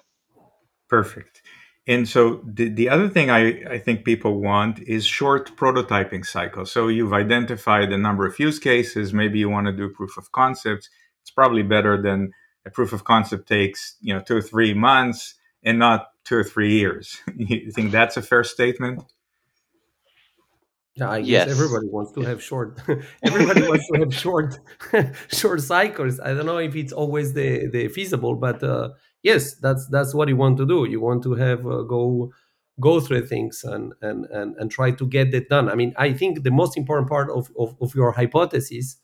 Perfect. 0.87 1.41
And 1.87 2.07
so 2.07 2.41
the, 2.43 2.67
the 2.67 2.89
other 2.89 3.07
thing 3.07 3.29
I, 3.29 3.63
I 3.75 3.79
think 3.79 4.03
people 4.03 4.41
want 4.41 4.79
is 4.79 5.05
short 5.05 5.55
prototyping 5.55 6.25
cycles. 6.25 6.71
So 6.71 6.89
you've 6.89 7.13
identified 7.13 7.93
a 7.93 7.97
number 7.97 8.25
of 8.25 8.37
use 8.39 8.59
cases. 8.59 9.13
Maybe 9.13 9.39
you 9.39 9.49
want 9.49 9.67
to 9.67 9.73
do 9.73 9.89
proof 9.89 10.17
of 10.17 10.31
concepts. 10.33 10.89
It's 11.21 11.31
probably 11.31 11.63
better 11.63 12.01
than 12.01 12.33
a 12.65 12.69
proof 12.69 12.91
of 12.93 13.05
concept 13.05 13.47
takes 13.47 13.95
you 14.01 14.13
know 14.13 14.19
two 14.19 14.35
or 14.35 14.41
three 14.41 14.73
months 14.73 15.35
and 15.63 15.79
not 15.79 16.11
two 16.25 16.35
or 16.35 16.43
three 16.43 16.73
years. 16.77 17.21
you 17.35 17.71
think 17.71 17.91
that's 17.91 18.17
a 18.17 18.21
fair 18.21 18.43
statement? 18.43 19.03
Yeah, 20.95 21.11
I 21.11 21.19
guess 21.19 21.29
yes. 21.29 21.49
everybody 21.49 21.87
wants 21.87 22.11
to 22.13 22.21
have 22.21 22.41
short. 22.41 22.79
everybody 23.23 23.61
wants 23.67 23.87
to 23.91 23.99
have 23.99 24.13
short, 24.13 24.59
short 25.31 25.61
cycles. 25.61 26.19
I 26.19 26.33
don't 26.33 26.47
know 26.47 26.57
if 26.57 26.75
it's 26.75 26.91
always 26.91 27.33
the 27.33 27.67
the 27.67 27.87
feasible, 27.87 28.35
but 28.35 28.63
uh, 28.63 28.89
yes, 29.29 29.43
that's 29.65 29.83
that's 29.95 30.13
what 30.13 30.27
you 30.29 30.37
want 30.37 30.57
to 30.57 30.65
do. 30.65 30.79
You 30.93 30.99
want 31.01 31.23
to 31.23 31.33
have 31.35 31.61
uh, 31.65 31.81
go 31.95 32.31
go 32.79 32.99
through 32.99 33.25
things 33.27 33.63
and, 33.63 33.93
and 34.01 34.25
and 34.37 34.55
and 34.57 34.71
try 34.71 34.91
to 34.91 35.05
get 35.07 35.33
it 35.33 35.49
done. 35.49 35.69
I 35.69 35.75
mean, 35.75 35.93
I 35.97 36.13
think 36.13 36.43
the 36.43 36.51
most 36.61 36.77
important 36.77 37.09
part 37.09 37.29
of 37.29 37.51
of, 37.63 37.75
of 37.81 37.95
your 37.95 38.11
hypothesis 38.13 38.97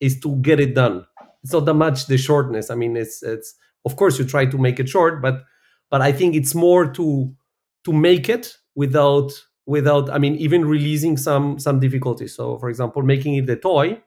is 0.00 0.18
to 0.20 0.36
get 0.36 0.60
it 0.60 0.74
done 0.74 1.06
it's 1.42 1.52
not 1.52 1.64
that 1.64 1.74
much 1.74 2.06
the 2.06 2.18
shortness. 2.18 2.70
I 2.70 2.74
mean, 2.74 2.96
it's 2.96 3.22
it's 3.22 3.54
of 3.86 3.96
course 3.96 4.18
you 4.18 4.26
try 4.26 4.44
to 4.44 4.58
make 4.58 4.78
it 4.78 4.88
short, 4.90 5.22
but 5.22 5.42
but 5.90 6.02
I 6.02 6.12
think 6.12 6.34
it's 6.34 6.54
more 6.54 6.86
to 6.92 7.34
to 7.84 7.92
make 7.92 8.28
it 8.28 8.56
without 8.74 9.32
without 9.66 10.10
I 10.10 10.18
mean 10.18 10.36
even 10.36 10.66
releasing 10.66 11.16
some 11.16 11.58
some 11.58 11.80
difficulties. 11.80 12.34
So 12.36 12.58
for 12.58 12.68
example, 12.68 13.00
making 13.02 13.36
it 13.36 13.46
the 13.46 13.56
toy 13.56 14.00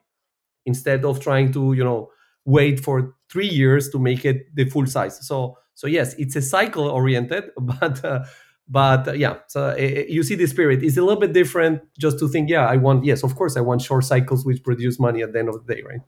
instead 0.66 1.04
of 1.04 1.20
trying 1.20 1.52
to 1.52 1.72
you 1.74 1.84
know 1.84 2.10
wait 2.44 2.80
for 2.80 3.14
three 3.30 3.48
years 3.48 3.88
to 3.90 3.98
make 3.98 4.24
it 4.24 4.54
the 4.54 4.64
full 4.64 4.86
size. 4.86 5.26
So 5.26 5.58
so 5.74 5.86
yes, 5.86 6.14
it's 6.18 6.36
a 6.36 6.42
cycle 6.42 6.88
oriented, 6.88 7.44
but. 7.58 8.04
Uh, 8.04 8.24
but 8.66 9.06
uh, 9.06 9.12
yeah 9.12 9.34
so 9.46 9.68
uh, 9.68 9.76
you 9.76 10.22
see 10.22 10.34
the 10.34 10.46
spirit 10.46 10.82
is 10.82 10.96
a 10.96 11.02
little 11.02 11.20
bit 11.20 11.34
different 11.34 11.82
just 11.98 12.18
to 12.18 12.26
think 12.26 12.48
yeah 12.48 12.66
i 12.66 12.78
want 12.78 13.04
yes 13.04 13.22
of 13.22 13.34
course 13.36 13.58
i 13.58 13.60
want 13.60 13.82
short 13.82 14.02
cycles 14.02 14.46
which 14.46 14.64
produce 14.64 14.98
money 14.98 15.22
at 15.22 15.34
the 15.34 15.38
end 15.38 15.50
of 15.50 15.66
the 15.66 15.74
day 15.74 15.82
right 15.86 16.00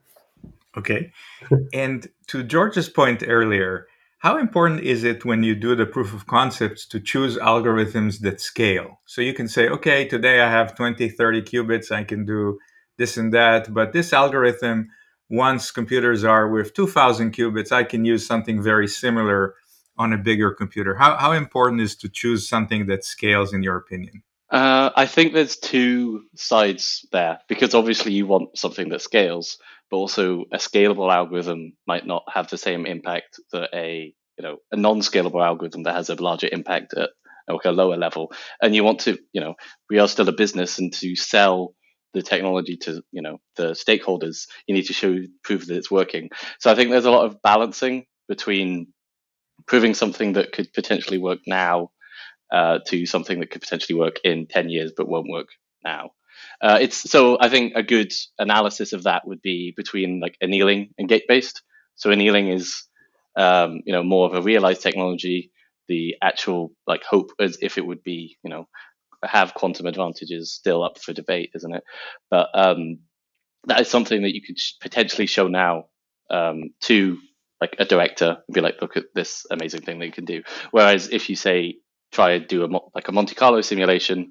Okay. 0.76 1.11
and 1.73 2.07
to 2.26 2.43
George's 2.43 2.88
point 2.88 3.25
earlier, 3.26 3.87
how 4.19 4.37
important 4.37 4.81
is 4.81 5.05
it 5.05 5.25
when 5.25 5.43
you 5.43 5.55
do 5.55 5.75
the 5.75 5.87
proof 5.87 6.12
of 6.12 6.26
concepts 6.26 6.87
to 6.88 7.00
choose 7.00 7.38
algorithms 7.38 8.21
that 8.21 8.40
scale? 8.40 9.00
So 9.07 9.21
you 9.23 9.33
can 9.33 9.49
say, 9.49 9.69
okay, 9.69 10.07
today 10.07 10.40
I 10.40 10.50
have 10.50 10.75
20, 10.75 11.09
30 11.09 11.43
qubits, 11.43 11.90
I 11.90 12.05
can 12.05 12.25
do 12.25 12.59
this 12.99 13.16
and 13.16 13.33
that, 13.33 13.73
but 13.73 13.93
this 13.93 14.12
algorithm, 14.12 14.88
once 15.28 15.71
computers 15.71 16.25
are 16.25 16.49
with 16.49 16.75
2000 16.75 17.33
qubits, 17.35 17.73
I 17.73 17.85
can 17.85 18.04
use 18.04 18.26
something 18.26 18.62
very 18.62 18.87
similar 18.87 19.54
on 19.99 20.12
a 20.12 20.18
bigger 20.18 20.52
computer. 20.52 20.95
How, 20.95 21.16
how 21.16 21.33
important 21.33 21.80
is 21.80 21.97
to 21.97 22.09
choose 22.09 22.49
something 22.49 22.87
that 22.87 23.04
scales, 23.04 23.52
in 23.52 23.62
your 23.62 23.76
opinion? 23.76 24.23
Uh, 24.50 24.90
I 24.95 25.06
think 25.06 25.33
there's 25.33 25.56
two 25.56 26.25
sides 26.37 27.06
there 27.11 27.40
because 27.49 27.75
obviously 27.75 28.12
you 28.12 28.26
want 28.26 28.56
something 28.56 28.90
that 28.90 29.02
scales, 29.02 29.59
but 29.90 29.97
also 29.97 30.45
a 30.52 30.59
scalable 30.59 31.12
algorithm 31.12 31.73
might 31.87 32.06
not 32.06 32.23
have 32.33 32.49
the 32.49 32.59
same 32.59 32.87
impact 32.87 33.40
that 33.52 33.71
a 33.75 34.14
you 34.38 34.42
know 34.42 34.59
a 34.71 34.76
non-scalable 34.76 35.45
algorithm 35.45 35.83
that 35.83 35.97
has 35.97 36.11
a 36.11 36.14
larger 36.14 36.49
impact 36.52 36.95
at 36.95 37.11
like 37.49 37.64
a 37.64 37.71
lower 37.71 37.97
level. 37.97 38.33
And 38.62 38.75
you 38.75 38.85
want 38.85 39.00
to 39.00 39.18
you 39.33 39.40
know 39.40 39.54
we 39.90 39.99
are 39.99 40.06
still 40.06 40.28
a 40.28 40.33
business, 40.33 40.78
and 40.78 40.92
to 40.95 41.16
sell 41.16 41.75
the 42.15 42.23
technology 42.23 42.77
to 42.79 43.03
you 43.13 43.23
know 43.23 43.39
the 43.57 43.73
stakeholders, 43.73 44.47
you 44.67 44.75
need 44.75 44.87
to 44.87 44.93
show 44.93 45.17
prove 45.43 45.67
that 45.67 45.77
it's 45.77 45.91
working. 45.91 46.31
So 46.61 46.71
I 46.71 46.75
think 46.75 46.91
there's 46.91 47.05
a 47.05 47.11
lot 47.11 47.27
of 47.27 47.43
balancing 47.43 48.07
between 48.29 48.89
proving 49.67 49.95
something 49.95 50.35
that 50.35 50.53
could 50.53 50.73
potentially 50.73 51.19
work 51.19 51.41
now 51.47 51.91
uh, 52.53 52.79
to 52.87 53.07
something 53.07 53.41
that 53.41 53.51
could 53.51 53.63
potentially 53.63 53.99
work 53.99 54.17
in 54.25 54.47
10 54.47 54.69
years 54.69 54.93
but 54.97 55.09
won't 55.09 55.29
work 55.31 55.49
now. 55.85 56.11
Uh, 56.61 56.79
it's 56.81 57.11
so 57.11 57.39
I 57.41 57.49
think 57.49 57.73
a 57.75 57.83
good 57.83 58.13
analysis 58.39 58.93
of 58.93 59.05
that 59.05 59.27
would 59.27 59.43
be 59.43 59.73
between 59.77 60.21
like 60.21 60.37
annealing 60.41 60.91
and 60.99 61.09
gate 61.09 61.25
based. 61.29 61.63
So 61.97 62.11
annealing 62.11 62.49
is 62.49 62.85
um, 63.37 63.81
you 63.85 63.93
know 63.93 64.03
more 64.03 64.27
of 64.27 64.35
a 64.35 64.43
realized 64.43 64.83
technology. 64.83 65.51
The 65.89 66.17
actual 66.23 66.73
like 66.87 67.05
hope 67.05 67.31
as 67.39 67.59
if 67.63 67.79
it 67.79 67.87
would 67.87 68.03
be 68.03 68.37
you 68.43 68.51
know 68.51 68.69
have 69.28 69.54
quantum 69.54 69.87
advantages 69.87 70.52
still 70.52 70.83
up 70.83 70.99
for 70.99 71.12
debate, 71.12 71.50
isn't 71.54 71.75
it? 71.75 71.85
But 72.30 72.49
um, 72.54 72.99
that 73.64 73.80
is 73.80 73.88
something 73.88 74.23
that 74.23 74.35
you 74.35 74.42
could 74.42 74.59
potentially 74.80 75.26
show 75.26 75.49
now 75.49 75.87
um, 76.30 76.71
to 76.83 77.18
like 77.61 77.76
a 77.78 77.85
director 77.85 78.37
and 78.47 78.54
be 78.54 78.61
like, 78.61 78.80
look 78.80 78.97
at 78.97 79.04
this 79.14 79.47
amazing 79.50 79.83
thing 79.83 79.99
that 79.99 80.06
you 80.06 80.12
can 80.12 80.25
do. 80.25 80.42
Whereas 80.71 81.09
if 81.09 81.30
you 81.30 81.37
say 81.37 81.76
try 82.12 82.33
and 82.33 82.47
do 82.47 82.64
a 82.64 82.68
like 82.95 83.09
a 83.09 83.12
Monte 83.12 83.35
Carlo 83.35 83.61
simulation 83.61 84.30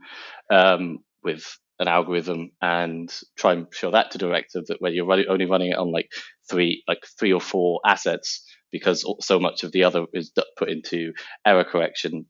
um, 0.51 0.99
with 1.23 1.57
an 1.79 1.87
algorithm 1.87 2.51
and 2.61 3.13
try 3.37 3.53
and 3.53 3.67
show 3.71 3.91
that 3.91 4.11
to 4.11 4.17
director 4.17 4.61
that 4.67 4.77
where 4.79 4.91
you're 4.91 5.11
only 5.29 5.45
running 5.45 5.71
it 5.71 5.77
on 5.77 5.91
like 5.91 6.09
three 6.49 6.83
like 6.87 7.03
three 7.19 7.33
or 7.33 7.41
four 7.41 7.81
assets 7.85 8.45
because 8.71 9.05
so 9.19 9.39
much 9.39 9.63
of 9.63 9.71
the 9.71 9.83
other 9.83 10.05
is 10.13 10.31
put 10.57 10.69
into 10.69 11.11
error 11.45 11.65
correction 11.65 12.25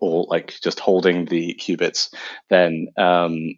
or 0.00 0.26
like 0.28 0.54
just 0.62 0.80
holding 0.80 1.24
the 1.26 1.58
qubits 1.60 2.12
then 2.50 2.88
um, 2.96 3.54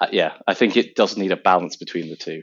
uh, 0.00 0.08
yeah 0.12 0.32
i 0.46 0.54
think 0.54 0.76
it 0.76 0.94
does 0.94 1.16
need 1.16 1.32
a 1.32 1.36
balance 1.36 1.76
between 1.76 2.08
the 2.10 2.16
two 2.16 2.42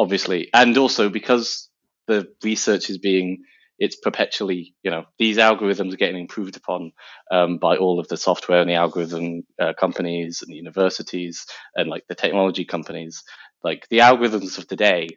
obviously, 0.00 0.48
and 0.54 0.76
also 0.78 1.10
because 1.10 1.68
the 2.08 2.26
research 2.42 2.90
is 2.90 2.98
being 2.98 3.44
it's 3.78 3.96
perpetually, 3.96 4.74
you 4.82 4.90
know, 4.90 5.04
these 5.18 5.38
algorithms 5.38 5.94
are 5.94 5.96
getting 5.96 6.20
improved 6.20 6.54
upon 6.56 6.92
um, 7.30 7.56
by 7.56 7.76
all 7.76 7.98
of 7.98 8.08
the 8.08 8.16
software 8.16 8.60
and 8.60 8.68
the 8.68 8.74
algorithm 8.74 9.42
uh, 9.58 9.72
companies 9.72 10.42
and 10.42 10.52
the 10.52 10.56
universities 10.56 11.46
and 11.74 11.88
like 11.88 12.04
the 12.06 12.14
technology 12.14 12.66
companies. 12.66 13.22
Like 13.64 13.86
the 13.88 14.00
algorithms 14.00 14.58
of 14.58 14.68
today 14.68 15.08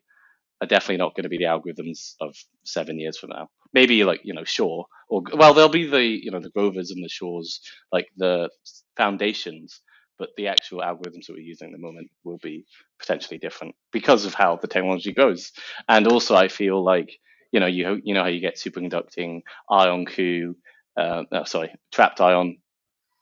are 0.62 0.68
definitely 0.68 0.98
not 0.98 1.14
going 1.14 1.24
to 1.24 1.30
be 1.30 1.38
the 1.38 1.44
algorithms 1.44 2.14
of 2.22 2.38
seven 2.64 3.00
years 3.00 3.18
from 3.18 3.32
now. 3.32 3.50
Maybe 3.74 4.06
like 4.06 4.22
you 4.24 4.34
know 4.34 4.46
Shor 4.46 4.86
or 5.14 5.22
well 5.36 5.54
they'll 5.54 5.70
be 5.70 5.86
the 5.86 6.04
you 6.04 6.32
know 6.32 6.40
the 6.40 6.50
Grovers 6.50 6.90
and 6.90 7.04
the 7.04 7.10
Shors 7.10 7.60
like 7.92 8.08
the 8.18 8.50
foundations, 8.98 9.80
but 10.18 10.30
the 10.38 10.48
actual 10.48 10.80
algorithms 10.80 11.28
that 11.28 11.34
we're 11.34 11.40
using 11.40 11.68
at 11.68 11.74
the 11.74 11.78
moment 11.88 12.10
will 12.24 12.40
be 12.42 12.66
potentially 13.00 13.38
different 13.38 13.76
because 13.92 14.26
of 14.26 14.34
how 14.34 14.56
the 14.56 14.68
technology 14.68 15.14
goes. 15.14 15.52
And 15.88 16.08
also 16.08 16.36
I 16.36 16.48
feel 16.48 16.84
like 16.84 17.12
you 17.52 17.60
know 17.60 17.68
you 17.68 18.02
you 18.04 18.16
know 18.16 18.24
how 18.24 18.30
you 18.30 18.40
get 18.40 18.56
superconducting 18.56 19.42
IonQ, 19.70 20.56
uh, 20.98 21.24
no, 21.32 21.44
sorry 21.44 21.72
trapped 21.92 22.20
ion, 22.20 22.58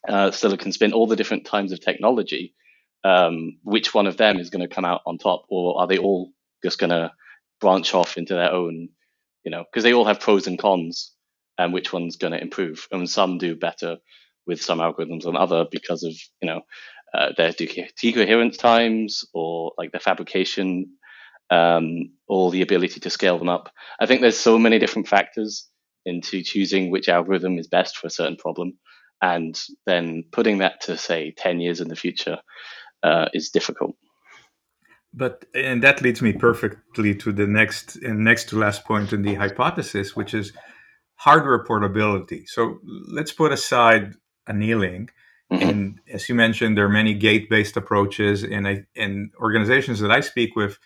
uh, 0.07 0.31
silicon 0.31 0.71
spin, 0.71 0.93
all 0.93 1.07
the 1.07 1.17
different 1.17 1.45
types 1.45 1.73
of 1.73 1.81
technology. 1.81 2.55
Um, 3.03 3.57
which 3.63 3.95
one 3.95 4.05
of 4.05 4.15
them 4.17 4.37
is 4.37 4.51
going 4.51 4.61
to 4.61 4.73
come 4.73 4.85
out 4.85 5.01
on 5.07 5.17
top, 5.17 5.45
or 5.49 5.81
are 5.81 5.87
they 5.87 5.97
all 5.97 6.31
just 6.63 6.77
going 6.77 6.91
to 6.91 7.11
branch 7.59 7.95
off 7.95 8.15
into 8.15 8.35
their 8.35 8.51
own, 8.51 8.89
you 9.43 9.49
know, 9.49 9.63
because 9.63 9.83
they 9.83 9.93
all 9.93 10.05
have 10.05 10.19
pros 10.19 10.45
and 10.45 10.59
cons, 10.59 11.11
and 11.61 11.73
which 11.73 11.93
one's 11.93 12.17
going 12.17 12.33
to 12.33 12.41
improve. 12.41 12.87
And 12.91 13.09
some 13.09 13.37
do 13.37 13.55
better 13.55 13.97
with 14.47 14.61
some 14.61 14.79
algorithms 14.79 15.23
than 15.23 15.37
other 15.37 15.65
because 15.69 16.03
of 16.03 16.13
you 16.41 16.47
know 16.47 16.61
uh, 17.13 17.29
their 17.37 17.51
decoherence 17.51 18.57
times 18.57 19.25
or 19.33 19.73
like 19.77 19.91
their 19.91 19.99
fabrication 19.99 20.97
um, 21.49 22.11
or 22.27 22.51
the 22.51 22.61
ability 22.61 22.99
to 23.01 23.09
scale 23.09 23.37
them 23.37 23.49
up. 23.49 23.71
I 23.99 24.05
think 24.05 24.21
there's 24.21 24.39
so 24.39 24.57
many 24.57 24.79
different 24.79 25.07
factors 25.07 25.67
into 26.05 26.41
choosing 26.41 26.89
which 26.89 27.09
algorithm 27.09 27.59
is 27.59 27.67
best 27.67 27.97
for 27.97 28.07
a 28.07 28.11
certain 28.11 28.37
problem, 28.37 28.77
and 29.21 29.59
then 29.85 30.23
putting 30.31 30.59
that 30.59 30.81
to 30.81 30.97
say 30.97 31.33
10 31.37 31.59
years 31.59 31.79
in 31.81 31.89
the 31.89 31.95
future 31.95 32.39
uh, 33.03 33.27
is 33.33 33.49
difficult. 33.49 33.95
But 35.13 35.45
and 35.53 35.83
that 35.83 36.01
leads 36.01 36.21
me 36.21 36.31
perfectly 36.31 37.13
to 37.15 37.33
the 37.33 37.45
next 37.45 37.97
and 37.97 38.23
next 38.23 38.47
to 38.49 38.57
last 38.57 38.85
point 38.85 39.11
in 39.11 39.23
the 39.23 39.35
hypothesis, 39.35 40.15
which 40.15 40.33
is 40.33 40.53
hardware 41.25 41.63
portability. 41.63 42.45
So 42.45 42.79
let's 42.83 43.31
put 43.31 43.51
aside 43.51 44.13
annealing. 44.47 45.09
Mm-hmm. 45.51 45.69
And 45.69 45.99
as 46.11 46.29
you 46.29 46.35
mentioned, 46.35 46.77
there 46.77 46.85
are 46.85 46.89
many 47.01 47.13
gate-based 47.13 47.75
approaches, 47.77 48.43
and 48.43 48.67
I, 48.67 48.85
and 48.95 49.31
organizations 49.39 49.99
that 49.99 50.11
I 50.11 50.21
speak 50.21 50.55
with 50.55 50.79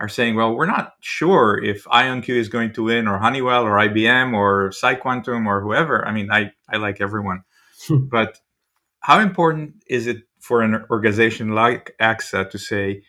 are 0.00 0.08
saying, 0.08 0.34
well, 0.36 0.54
we're 0.54 0.66
not 0.66 0.92
sure 1.00 1.62
if 1.62 1.84
IonQ 1.84 2.28
is 2.28 2.48
going 2.48 2.72
to 2.74 2.84
win, 2.84 3.08
or 3.08 3.18
Honeywell, 3.18 3.64
or 3.64 3.76
IBM, 3.78 4.34
or 4.34 4.70
PsiQuantum, 4.70 5.46
or 5.46 5.60
whoever. 5.60 6.06
I 6.06 6.12
mean, 6.12 6.30
I 6.30 6.52
I 6.68 6.76
like 6.76 7.00
everyone, 7.00 7.44
but 8.10 8.38
how 9.00 9.20
important 9.20 9.82
is 9.88 10.06
it 10.06 10.18
for 10.40 10.62
an 10.62 10.84
organization 10.90 11.54
like 11.54 11.94
AXA 12.00 12.50
to 12.50 12.58
say? 12.58 13.02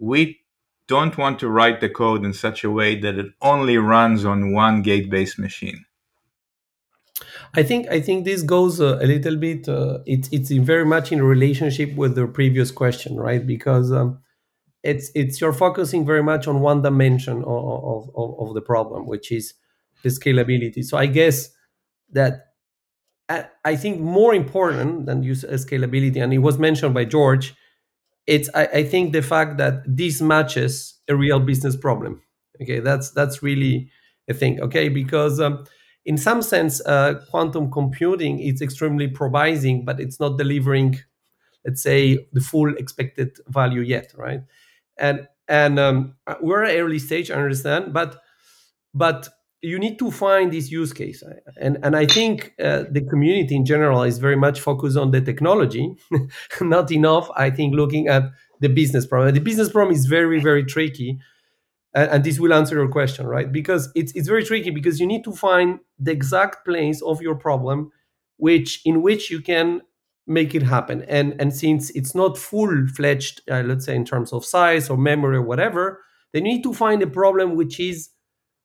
we 0.00 0.40
don't 0.86 1.16
want 1.16 1.38
to 1.38 1.48
write 1.48 1.80
the 1.80 1.88
code 1.88 2.24
in 2.24 2.32
such 2.32 2.64
a 2.64 2.70
way 2.70 2.98
that 2.98 3.18
it 3.18 3.26
only 3.40 3.76
runs 3.78 4.24
on 4.24 4.52
one 4.52 4.82
gate-based 4.82 5.38
machine. 5.38 5.84
I 7.54 7.62
think 7.62 7.88
I 7.88 8.00
think 8.00 8.24
this 8.24 8.42
goes 8.42 8.80
uh, 8.80 8.98
a 9.00 9.06
little 9.06 9.36
bit. 9.36 9.68
Uh, 9.68 9.98
it's 10.06 10.28
it's 10.30 10.50
very 10.50 10.84
much 10.84 11.10
in 11.12 11.22
relationship 11.22 11.94
with 11.96 12.14
the 12.14 12.26
previous 12.26 12.70
question, 12.70 13.16
right? 13.16 13.44
Because 13.44 13.90
um, 13.90 14.20
it's 14.82 15.10
it's 15.14 15.40
you're 15.40 15.52
focusing 15.52 16.06
very 16.06 16.22
much 16.22 16.46
on 16.46 16.60
one 16.60 16.82
dimension 16.82 17.38
of, 17.44 18.10
of, 18.14 18.40
of 18.40 18.54
the 18.54 18.60
problem, 18.60 19.06
which 19.06 19.32
is 19.32 19.54
the 20.02 20.10
scalability. 20.10 20.84
So 20.84 20.96
I 20.96 21.06
guess 21.06 21.50
that 22.12 22.46
I, 23.28 23.76
think 23.76 24.00
more 24.00 24.34
important 24.34 25.06
than 25.06 25.22
use 25.22 25.44
scalability, 25.44 26.22
and 26.22 26.32
it 26.32 26.38
was 26.38 26.58
mentioned 26.58 26.94
by 26.94 27.04
George, 27.04 27.54
it's 28.26 28.48
I, 28.54 28.66
I, 28.66 28.84
think 28.84 29.12
the 29.12 29.22
fact 29.22 29.58
that 29.58 29.82
this 29.86 30.20
matches 30.20 30.98
a 31.08 31.14
real 31.16 31.40
business 31.40 31.76
problem 31.76 32.22
okay 32.60 32.80
that's 32.80 33.10
that's 33.10 33.42
really 33.42 33.90
a 34.28 34.34
thing 34.34 34.60
okay 34.60 34.88
because 34.88 35.40
um, 35.40 35.64
in 36.04 36.16
some 36.16 36.42
sense 36.42 36.80
uh, 36.86 37.14
quantum 37.30 37.70
computing 37.70 38.38
is 38.40 38.62
extremely 38.62 39.08
promising 39.08 39.84
but 39.84 40.00
it's 40.00 40.18
not 40.18 40.38
delivering 40.38 40.98
let's 41.64 41.82
say 41.82 42.26
the 42.32 42.40
full 42.40 42.74
expected 42.76 43.36
value 43.48 43.82
yet 43.82 44.12
right? 44.16 44.42
And 44.98 45.28
and 45.48 45.78
um, 45.78 46.14
we're 46.40 46.62
at 46.64 46.76
early 46.76 46.98
stage 46.98 47.30
i 47.30 47.34
understand 47.34 47.92
but 47.92 48.22
but 48.94 49.28
you 49.62 49.78
need 49.78 49.98
to 49.98 50.10
find 50.10 50.50
this 50.50 50.70
use 50.70 50.92
case. 50.92 51.22
And 51.60 51.78
and 51.82 51.94
i 51.94 52.06
think 52.06 52.54
uh, 52.62 52.84
the 52.90 53.02
community 53.02 53.54
in 53.54 53.64
general 53.66 54.02
is 54.02 54.18
very 54.18 54.36
much 54.36 54.60
focused 54.60 54.96
on 54.96 55.10
the 55.10 55.20
technology. 55.20 55.94
Not 56.60 56.90
enough 56.90 57.28
i 57.36 57.50
think 57.50 57.74
looking 57.74 58.08
at 58.08 58.24
the 58.60 58.68
business 58.68 59.06
problem. 59.06 59.34
The 59.34 59.40
business 59.40 59.70
problem 59.70 59.94
is 59.94 60.06
very 60.06 60.40
very 60.40 60.64
tricky 60.64 61.18
and, 61.94 62.10
and, 62.10 62.24
this 62.24 62.38
will 62.38 62.52
answer 62.52 62.76
your 62.76 62.88
question 62.88 63.26
right? 63.26 63.50
Because 63.50 63.90
it's 63.94 64.12
it's 64.12 64.28
very 64.28 64.44
tricky 64.44 64.70
because 64.70 65.00
you 65.00 65.06
need 65.06 65.24
to 65.24 65.32
find 65.32 65.80
the 65.98 66.12
exact 66.12 66.64
place 66.64 67.02
of 67.02 67.20
your 67.20 67.34
problem 67.34 67.90
which 68.36 68.80
in 68.84 69.02
which 69.02 69.30
you 69.30 69.40
can 69.40 69.82
make 70.26 70.54
it 70.54 70.62
happen. 70.62 71.02
And 71.08 71.34
and 71.40 71.54
since 71.54 71.90
it's 71.90 72.14
not 72.14 72.38
full 72.38 72.86
fledged 72.94 73.42
uh, 73.50 73.62
let's 73.62 73.84
say 73.86 73.96
in 73.96 74.04
terms 74.04 74.32
of 74.32 74.44
size 74.44 74.88
or 74.88 74.96
memory 74.96 75.36
or 75.36 75.42
whatever 75.42 76.00
then 76.32 76.46
you 76.46 76.54
need 76.54 76.62
to 76.62 76.74
find 76.74 77.02
a 77.02 77.06
problem 77.06 77.56
which 77.56 77.80
is 77.80 78.10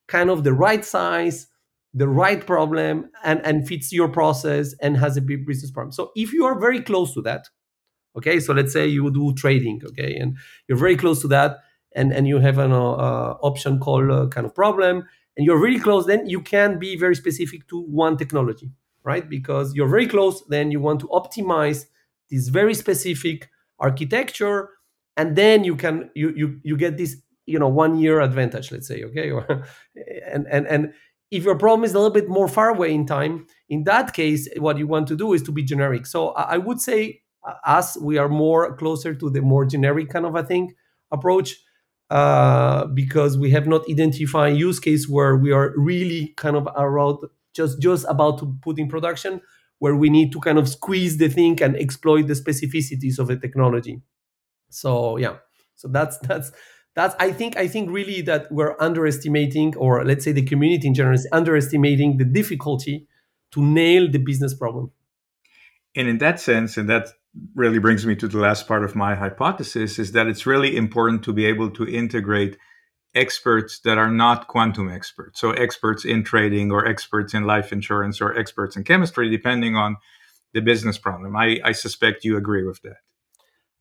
kind 0.08 0.30
of 0.30 0.44
the 0.44 0.54
right 0.54 0.86
size, 0.86 1.48
the 1.94 2.08
right 2.08 2.46
problem, 2.46 3.10
and, 3.24 3.44
and 3.46 3.68
fits 3.68 3.92
your 3.92 4.08
process 4.08 4.76
and 4.82 4.98
has 4.98 5.18
a 5.18 5.22
big 5.22 5.46
business 5.46 5.72
problem. 5.72 5.92
So 5.92 6.12
if 6.16 6.34
you 6.34 6.46
are 6.46 6.60
very 6.60 6.82
close 6.82 7.14
to 7.16 7.22
that, 7.24 7.48
okay, 8.18 8.40
so 8.40 8.54
let's 8.54 8.74
say 8.74 8.88
you 8.88 9.10
do 9.12 9.34
trading, 9.34 9.82
okay, 9.88 10.16
and 10.16 10.38
you're 10.68 10.78
very 10.78 10.96
close 10.96 11.22
to 11.22 11.28
that, 11.30 11.58
and, 11.96 12.12
and 12.14 12.28
you 12.28 12.40
have 12.40 12.58
an 12.58 12.72
uh, 12.72 12.92
uh, 12.94 13.38
option 13.42 13.80
called 13.80 14.12
uh, 14.12 14.28
kind 14.28 14.46
of 14.46 14.54
problem, 14.54 15.04
and 15.38 15.46
you're 15.46 15.60
really 15.60 15.80
close, 15.80 16.06
then 16.06 16.28
you 16.28 16.42
can 16.42 16.80
be 16.80 16.96
very 16.98 17.16
specific 17.16 17.68
to 17.70 17.82
one 17.82 18.18
technology, 18.18 18.72
right? 19.04 19.28
Because 19.30 19.74
you're 19.76 19.88
very 19.88 20.08
close, 20.08 20.44
then 20.50 20.72
you 20.72 20.80
want 20.80 21.00
to 21.02 21.08
optimize 21.08 21.86
this 22.30 22.50
very 22.50 22.74
specific 22.74 23.50
architecture, 23.80 24.70
and 25.18 25.36
then 25.36 25.64
you 25.64 25.76
can 25.76 26.10
you 26.16 26.34
you 26.36 26.60
you 26.64 26.78
get 26.78 26.98
this 26.98 27.18
you 27.46 27.60
know 27.60 27.68
one 27.68 27.98
year 27.98 28.22
advantage 28.22 28.72
let's 28.72 28.88
say 28.88 29.04
okay? 29.04 29.32
And 30.32 30.48
and 30.52 30.68
and 30.68 30.94
if 31.32 31.44
your 31.44 31.58
problem 31.58 31.84
is 31.84 31.94
a 31.94 31.98
little 32.00 32.14
bit 32.14 32.30
more 32.30 32.48
far 32.48 32.70
away 32.70 32.94
in 32.94 33.06
time 33.06 33.48
in 33.70 33.84
that 33.86 34.14
case 34.14 34.48
what 34.58 34.78
you 34.78 34.88
want 34.88 35.08
to 35.08 35.16
do 35.16 35.34
is 35.34 35.42
to 35.44 35.52
be 35.52 35.64
generic. 35.64 36.06
So 36.06 36.30
i 36.30 36.58
would 36.58 36.82
say 36.82 37.22
us 37.66 37.98
we 38.00 38.18
are 38.18 38.30
more 38.30 38.76
closer 38.76 39.14
to 39.14 39.30
the 39.30 39.42
more 39.42 39.66
generic 39.66 40.10
kind 40.10 40.26
of 40.26 40.36
a 40.36 40.44
thing 40.44 40.74
approach 41.12 41.56
uh, 42.10 42.86
because 42.88 43.38
we 43.38 43.50
have 43.52 43.68
not 43.68 43.84
identified 43.90 44.58
use 44.58 44.80
case 44.80 45.08
where 45.08 45.36
we 45.36 45.52
are 45.52 45.74
really 45.76 46.34
kind 46.38 46.56
of 46.56 46.68
around 46.76 47.18
just 47.54 47.80
just 47.82 48.06
about 48.08 48.38
to 48.40 48.56
put 48.62 48.78
in 48.78 48.88
production 48.88 49.42
where 49.80 49.96
we 49.96 50.10
need 50.10 50.32
to 50.32 50.40
kind 50.40 50.58
of 50.58 50.70
squeeze 50.70 51.18
the 51.18 51.28
thing 51.28 51.62
and 51.62 51.76
exploit 51.76 52.28
the 52.28 52.34
specificities 52.34 53.20
of 53.20 53.28
the 53.28 53.38
technology. 53.38 54.02
So 54.70 55.18
yeah. 55.18 55.38
So 55.76 55.88
that's 55.90 56.18
that's 56.20 56.52
that's 56.96 57.14
i 57.20 57.32
think 57.32 57.58
i 57.58 57.68
think 57.68 57.92
really 57.92 58.22
that 58.22 58.50
we're 58.52 58.76
underestimating 58.80 59.76
or 59.76 60.04
let's 60.06 60.24
say 60.24 60.32
the 60.32 60.42
community 60.42 60.88
in 60.88 60.94
general 60.94 61.14
is 61.14 61.28
underestimating 61.32 62.18
the 62.18 62.26
difficulty 62.26 63.06
to 63.52 63.62
nail 63.62 64.10
the 64.10 64.18
business 64.18 64.54
problem. 64.54 64.92
And 65.96 66.08
in 66.08 66.18
that 66.20 66.40
sense 66.40 66.78
and 66.78 66.90
that 66.90 67.10
really 67.54 67.80
brings 67.80 68.06
me 68.06 68.16
to 68.16 68.28
the 68.28 68.38
last 68.38 68.68
part 68.68 68.84
of 68.84 68.96
my 68.96 69.16
hypothesis 69.16 70.00
is 70.00 70.12
that 70.14 70.28
it's 70.28 70.46
really 70.46 70.76
important 70.76 71.24
to 71.24 71.34
be 71.34 71.46
able 71.46 71.70
to 71.70 71.88
integrate 71.88 72.58
experts 73.14 73.80
that 73.80 73.98
are 73.98 74.12
not 74.12 74.48
quantum 74.48 74.90
experts 74.90 75.40
so 75.40 75.52
experts 75.52 76.04
in 76.06 76.24
trading 76.24 76.72
or 76.72 76.86
experts 76.86 77.34
in 77.34 77.44
life 77.44 77.72
insurance 77.72 78.20
or 78.22 78.38
experts 78.38 78.76
in 78.76 78.84
chemistry 78.84 79.30
depending 79.30 79.76
on 79.76 79.96
the 80.54 80.62
business 80.62 80.98
problem 80.98 81.36
i, 81.36 81.60
I 81.64 81.72
suspect 81.72 82.26
you 82.26 82.38
agree 82.38 82.64
with 82.64 82.82
that 82.82 82.98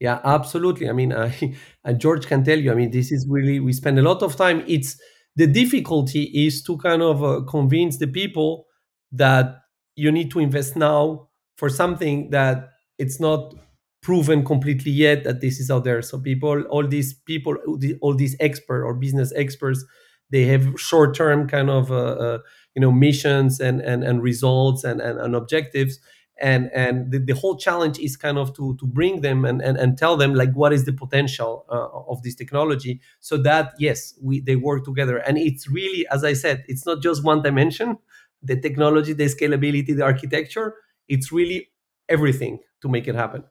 yeah, 0.01 0.21
absolutely. 0.25 0.89
I 0.89 0.93
mean, 0.93 1.13
I, 1.13 1.93
George 1.97 2.27
can 2.27 2.45
tell 2.45 2.59
you. 2.59 2.73
I 2.73 2.75
mean, 2.75 2.91
this 2.91 3.13
is 3.13 3.27
really 3.29 3.61
we 3.61 3.73
spend 3.73 3.99
a 3.99 4.03
lot 4.03 4.23
of 4.23 4.37
time. 4.37 4.65
It's 4.67 5.01
the 5.37 5.47
difficulty 5.47 6.25
is 6.25 6.63
to 6.65 6.77
kind 6.79 7.03
of 7.03 7.25
uh, 7.25 7.41
convince 7.49 7.99
the 7.99 8.07
people 8.07 8.67
that 9.13 9.57
you 9.97 10.11
need 10.13 10.31
to 10.33 10.41
invest 10.41 10.77
now 10.77 11.29
for 11.57 11.69
something 11.69 12.31
that 12.31 12.71
it's 12.99 13.21
not 13.21 13.55
proven 14.03 14.45
completely 14.45 14.93
yet 14.93 15.25
that 15.25 15.41
this 15.41 15.59
is 15.61 15.71
out 15.71 15.85
there. 15.85 16.03
So 16.03 16.19
people, 16.19 16.63
all 16.65 16.87
these 16.87 17.15
people, 17.15 17.57
all 18.01 18.15
these 18.15 18.37
expert 18.41 18.85
or 18.85 18.95
business 18.95 19.33
experts, 19.35 19.85
they 20.31 20.45
have 20.45 20.79
short-term 20.79 21.49
kind 21.49 21.71
of 21.71 21.91
uh, 21.91 21.95
uh, 21.95 22.39
you 22.75 22.81
know 22.81 22.91
missions 22.93 23.61
and 23.61 23.81
and, 23.81 24.03
and 24.05 24.23
results 24.23 24.85
and, 24.85 25.01
and, 25.01 25.19
and 25.21 25.35
objectives. 25.35 25.99
And 26.41 26.69
and 26.75 27.13
the, 27.13 27.19
the 27.21 27.35
whole 27.35 27.57
challenge 27.57 27.99
is 28.01 28.17
kind 28.17 28.39
of 28.39 28.57
to 28.57 28.77
to 28.79 28.87
bring 28.87 29.21
them 29.21 29.45
and 29.45 29.63
and, 29.63 29.77
and 29.79 29.97
tell 29.97 30.17
them 30.17 30.35
like 30.35 30.53
what 30.53 30.73
is 30.73 30.85
the 30.85 30.93
potential 30.93 31.65
uh, 31.71 31.87
of 32.11 32.23
this 32.23 32.35
technology. 32.35 33.01
So 33.21 33.37
that 33.39 33.75
yes 33.79 34.15
we 34.21 34.41
they 34.41 34.57
work 34.57 34.85
together. 34.85 35.19
And 35.19 35.39
it's 35.39 35.69
really 35.69 36.07
as 36.11 36.25
i 36.25 36.33
said 36.33 36.65
it's 36.67 36.85
not 36.85 37.01
just 37.03 37.23
one 37.25 37.43
dimension 37.43 37.99
the 38.43 38.61
technology 38.61 39.13
the 39.13 39.25
scalability 39.25 39.95
the 39.97 40.03
architecture. 40.05 40.75
It's 41.09 41.31
really 41.31 41.71
everything 42.09 42.59
to 42.85 42.89
make 42.97 43.09
it 43.09 43.17
happen 43.25 43.45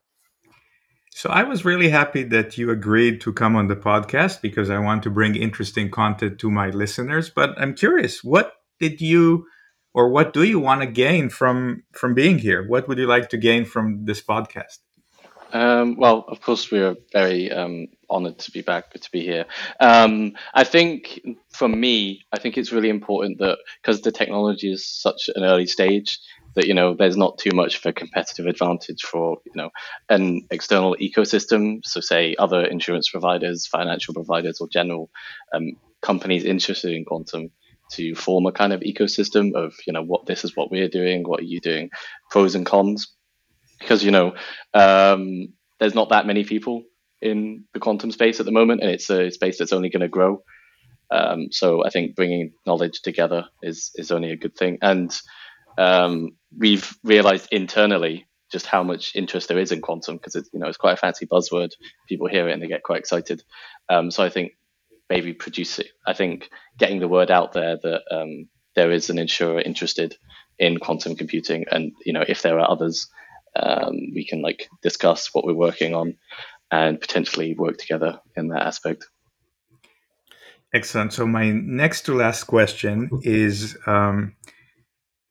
so 1.16 1.30
I 1.30 1.44
was 1.44 1.64
really 1.64 1.90
happy 1.90 2.24
that 2.24 2.58
you 2.58 2.72
agreed 2.72 3.22
to 3.22 3.32
come 3.32 3.56
on 3.56 3.68
the 3.68 3.76
podcast 3.76 4.42
because 4.42 4.72
I 4.72 4.80
want 4.80 5.04
to 5.04 5.12
bring 5.12 5.36
interesting 5.36 5.92
content 5.92 6.40
to 6.40 6.50
my 6.50 6.72
listeners. 6.72 7.30
But 7.30 7.54
I'm 7.62 7.76
curious, 7.76 8.24
what 8.24 8.54
did 8.80 9.00
you 9.00 9.46
or 9.94 10.10
what 10.10 10.34
do 10.34 10.44
you 10.44 10.60
want 10.60 10.82
to 10.82 10.88
gain 10.88 11.30
from 11.30 11.84
from 11.94 12.16
being 12.16 12.40
here? 12.40 12.68
What 12.68 12.88
would 12.88 12.98
you 12.98 13.06
like 13.06 13.30
to 13.30 13.38
gain 13.38 13.64
from 13.64 14.06
this 14.06 14.24
podcast? 14.24 14.80
Um, 15.54 15.98
well, 15.98 16.26
of 16.30 16.42
course, 16.42 16.72
we 16.72 16.80
are 16.80 16.96
very 17.12 17.52
um, 17.52 17.90
honored 18.10 18.40
to 18.40 18.52
be 18.52 18.62
back, 18.62 18.92
to 18.92 19.12
be 19.12 19.22
here. 19.22 19.46
Um, 19.80 20.34
I 20.56 20.64
think, 20.64 21.22
for 21.52 21.68
me, 21.68 22.26
I 22.32 22.40
think 22.40 22.58
it's 22.58 22.72
really 22.72 22.90
important 22.90 23.38
that 23.38 23.60
because 23.80 24.02
the 24.02 24.12
technology 24.12 24.72
is 24.72 24.84
such 24.84 25.30
an 25.36 25.44
early 25.44 25.68
stage, 25.68 26.20
that 26.56 26.68
you 26.68 26.74
know 26.74 26.94
there's 26.94 27.18
not 27.18 27.38
too 27.38 27.52
much 27.54 27.78
of 27.78 27.86
a 27.86 27.94
competitive 27.94 28.46
advantage 28.46 29.02
for 29.04 29.38
you 29.46 29.54
know 29.56 29.70
an 30.10 30.46
external 30.52 30.96
ecosystem. 31.00 31.80
So, 31.84 32.00
say 32.00 32.36
other 32.38 32.64
insurance 32.64 33.10
providers, 33.10 33.68
financial 33.68 34.14
providers, 34.14 34.60
or 34.60 34.68
general 34.68 35.10
um, 35.54 35.74
companies 36.02 36.44
interested 36.44 36.94
in 36.94 37.06
quantum 37.06 37.52
to 37.92 38.16
form 38.16 38.46
a 38.46 38.52
kind 38.52 38.74
of 38.74 38.82
ecosystem 38.82 39.54
of 39.56 39.74
you 39.86 39.94
know 39.94 40.04
what 40.04 40.26
this 40.26 40.44
is 40.44 40.56
what 40.56 40.72
we're 40.72 40.90
doing, 40.90 41.24
what 41.24 41.42
are 41.42 41.46
you 41.46 41.60
doing, 41.60 41.90
pros 42.30 42.56
and 42.56 42.66
cons, 42.66 43.14
because 43.80 44.04
you 44.04 44.12
know 44.12 44.36
um, 44.74 45.54
there's 45.80 45.96
not 45.96 46.10
that 46.10 46.28
many 46.28 46.44
people 46.44 46.84
in 47.22 47.64
the 47.74 47.80
quantum 47.80 48.12
space 48.12 48.40
at 48.40 48.46
the 48.46 48.52
moment, 48.52 48.82
and 48.82 48.92
it's 48.92 49.10
a 49.10 49.32
space 49.32 49.58
that's 49.58 49.74
only 49.74 49.90
going 49.90 50.02
to 50.02 50.08
grow. 50.08 50.44
Um, 51.10 51.48
so 51.52 51.86
I 51.86 51.90
think 51.90 52.16
bringing 52.16 52.54
knowledge 52.66 53.02
together 53.02 53.46
is 53.62 53.92
is 53.96 54.12
only 54.12 54.32
a 54.32 54.38
good 54.38 54.56
thing, 54.56 54.78
and 54.82 55.12
um, 55.78 56.36
we've 56.58 56.96
realized 57.04 57.48
internally 57.52 58.28
just 58.52 58.66
how 58.68 58.84
much 58.84 59.16
interest 59.16 59.48
there 59.48 59.58
is 59.58 59.72
in 59.72 59.82
quantum 59.82 60.16
because 60.16 60.36
it's 60.36 60.50
you 60.54 60.60
know 60.60 60.68
it's 60.68 60.78
quite 60.78 60.94
a 60.94 60.98
fancy 60.98 61.26
buzzword. 61.26 61.72
People 62.08 62.28
hear 62.28 62.48
it 62.48 62.54
and 62.54 62.62
they 62.62 62.68
get 62.68 62.84
quite 62.84 63.00
excited. 63.00 63.44
Um, 63.90 64.12
so 64.12 64.24
I 64.24 64.30
think 64.30 64.54
maybe 65.10 65.34
produce 65.34 65.80
it. 65.80 65.90
I 66.06 66.14
think 66.14 66.50
getting 66.78 67.00
the 67.00 67.08
word 67.08 67.32
out 67.32 67.54
there 67.54 67.78
that 67.82 68.02
um, 68.12 68.48
there 68.76 68.92
is 68.92 69.10
an 69.10 69.18
insurer 69.18 69.60
interested 69.60 70.16
in 70.60 70.78
quantum 70.78 71.16
computing, 71.16 71.66
and 71.72 71.94
you 72.06 72.14
know 72.14 72.24
if 72.28 72.44
there 72.44 72.60
are 72.60 72.70
others, 72.70 73.10
um, 73.56 73.96
we 74.14 74.26
can 74.26 74.42
like 74.42 74.70
discuss 74.82 75.34
what 75.34 75.46
we're 75.46 75.54
working 75.54 75.96
on 75.96 76.16
and 76.72 77.02
potentially 77.02 77.56
work 77.56 77.78
together 77.78 78.20
in 78.36 78.48
that 78.50 78.64
aspect. 78.64 79.08
Excellent. 80.74 81.14
So 81.14 81.28
my 81.28 81.52
next 81.52 82.02
to 82.04 82.16
last 82.16 82.46
question 82.46 83.10
is, 83.22 83.78
um, 83.86 84.36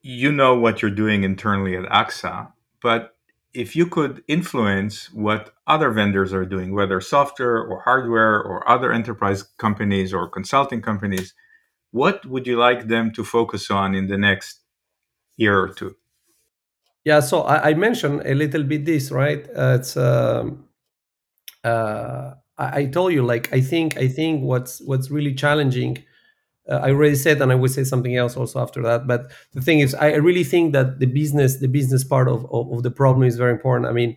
you 0.02 0.32
know 0.32 0.54
what 0.54 0.82
you're 0.82 0.90
doing 0.90 1.22
internally 1.22 1.76
at 1.76 1.84
AXA, 1.84 2.52
but 2.82 3.16
if 3.54 3.76
you 3.76 3.86
could 3.86 4.24
influence 4.28 5.12
what 5.12 5.54
other 5.66 5.90
vendors 5.90 6.32
are 6.32 6.46
doing, 6.46 6.74
whether 6.74 7.00
software 7.00 7.58
or 7.58 7.82
hardware 7.82 8.42
or 8.42 8.68
other 8.68 8.92
enterprise 8.92 9.42
companies 9.58 10.12
or 10.12 10.28
consulting 10.28 10.80
companies, 10.80 11.34
what 11.90 12.24
would 12.26 12.46
you 12.46 12.56
like 12.56 12.88
them 12.88 13.12
to 13.12 13.22
focus 13.22 13.70
on 13.70 13.94
in 13.94 14.08
the 14.08 14.16
next 14.16 14.60
year 15.36 15.60
or 15.60 15.68
two? 15.68 15.94
Yeah, 17.04 17.20
so 17.20 17.42
I, 17.42 17.70
I 17.70 17.74
mentioned 17.74 18.22
a 18.24 18.34
little 18.34 18.62
bit 18.62 18.84
this, 18.84 19.10
right? 19.10 19.46
Uh, 19.54 19.76
it's 19.80 19.96
um, 19.96 20.64
uh, 21.62 22.34
I, 22.56 22.78
I 22.80 22.86
told 22.86 23.12
you 23.12 23.22
like 23.24 23.52
I 23.52 23.60
think 23.60 23.96
I 23.98 24.08
think 24.08 24.42
what's 24.42 24.80
what's 24.80 25.10
really 25.10 25.34
challenging 25.34 26.04
uh, 26.72 26.80
I 26.82 26.90
already 26.90 27.16
said, 27.16 27.42
and 27.42 27.52
I 27.52 27.54
will 27.54 27.68
say 27.68 27.84
something 27.84 28.16
else 28.16 28.36
also 28.36 28.60
after 28.60 28.82
that. 28.82 29.06
But 29.06 29.30
the 29.52 29.60
thing 29.60 29.80
is, 29.80 29.94
I 29.94 30.14
really 30.14 30.44
think 30.44 30.72
that 30.72 30.98
the 30.98 31.06
business, 31.06 31.58
the 31.58 31.68
business 31.68 32.02
part 32.02 32.28
of, 32.28 32.46
of, 32.50 32.72
of, 32.72 32.82
the 32.82 32.90
problem 32.90 33.26
is 33.26 33.36
very 33.36 33.52
important. 33.52 33.86
I 33.86 33.92
mean, 33.92 34.16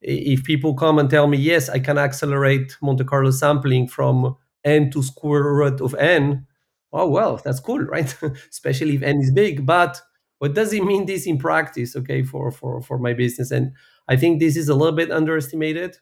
if 0.00 0.44
people 0.44 0.74
come 0.74 0.98
and 0.98 1.10
tell 1.10 1.26
me, 1.26 1.36
yes, 1.38 1.68
I 1.68 1.80
can 1.80 1.98
accelerate 1.98 2.76
Monte 2.80 3.04
Carlo 3.04 3.30
sampling 3.30 3.88
from 3.88 4.36
n 4.64 4.90
to 4.90 5.02
square 5.02 5.42
root 5.42 5.80
of 5.80 5.94
n, 5.94 6.46
oh 6.92 7.08
well, 7.08 7.40
that's 7.44 7.60
cool, 7.60 7.80
right? 7.80 8.14
Especially 8.50 8.94
if 8.94 9.02
n 9.02 9.20
is 9.20 9.32
big. 9.32 9.66
But 9.66 10.00
what 10.38 10.54
does 10.54 10.72
it 10.72 10.84
mean 10.84 11.06
this 11.06 11.26
in 11.26 11.38
practice? 11.38 11.96
Okay, 11.96 12.22
for 12.22 12.50
for 12.52 12.80
for 12.82 12.98
my 12.98 13.14
business, 13.14 13.50
and 13.50 13.72
I 14.08 14.16
think 14.16 14.38
this 14.38 14.56
is 14.56 14.68
a 14.68 14.74
little 14.74 14.94
bit 14.94 15.10
underestimated. 15.10 15.96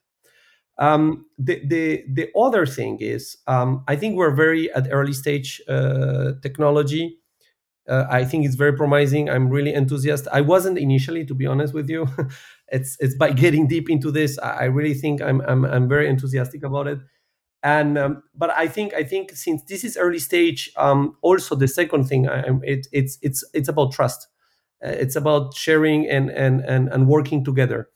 Um, 0.78 1.26
the, 1.38 1.62
the 1.66 2.04
the 2.12 2.28
other 2.36 2.66
thing 2.66 2.98
is, 3.00 3.36
um, 3.46 3.84
I 3.86 3.96
think 3.96 4.16
we're 4.16 4.34
very 4.34 4.72
at 4.72 4.88
early 4.90 5.12
stage 5.12 5.60
uh, 5.68 6.32
technology. 6.42 7.18
Uh, 7.88 8.06
I 8.10 8.24
think 8.24 8.46
it's 8.46 8.54
very 8.54 8.72
promising. 8.74 9.28
I'm 9.28 9.50
really 9.50 9.74
enthusiastic. 9.74 10.32
I 10.32 10.40
wasn't 10.40 10.78
initially, 10.78 11.24
to 11.26 11.34
be 11.34 11.46
honest 11.46 11.74
with 11.74 11.90
you. 11.90 12.08
it's 12.68 12.96
it's 13.00 13.14
by 13.16 13.32
getting 13.32 13.66
deep 13.68 13.90
into 13.90 14.10
this, 14.10 14.38
I 14.38 14.64
really 14.64 14.94
think 14.94 15.20
I'm 15.22 15.40
I'm, 15.42 15.64
I'm 15.64 15.88
very 15.88 16.08
enthusiastic 16.08 16.62
about 16.64 16.86
it. 16.88 16.98
And 17.62 17.96
um, 17.98 18.22
but 18.34 18.50
I 18.50 18.68
think 18.68 18.94
I 18.94 19.04
think 19.04 19.32
since 19.32 19.62
this 19.64 19.84
is 19.84 19.96
early 19.96 20.18
stage, 20.18 20.70
um, 20.76 21.16
also 21.22 21.54
the 21.54 21.68
second 21.68 22.04
thing, 22.04 22.28
I, 22.28 22.44
it, 22.62 22.86
it's 22.92 23.18
it's 23.22 23.44
it's 23.54 23.68
about 23.68 23.92
trust. 23.92 24.28
Uh, 24.84 24.88
it's 24.88 25.16
about 25.16 25.54
sharing 25.54 26.08
and 26.08 26.30
and 26.30 26.60
and 26.62 26.88
and 26.88 27.08
working 27.08 27.44
together 27.44 27.88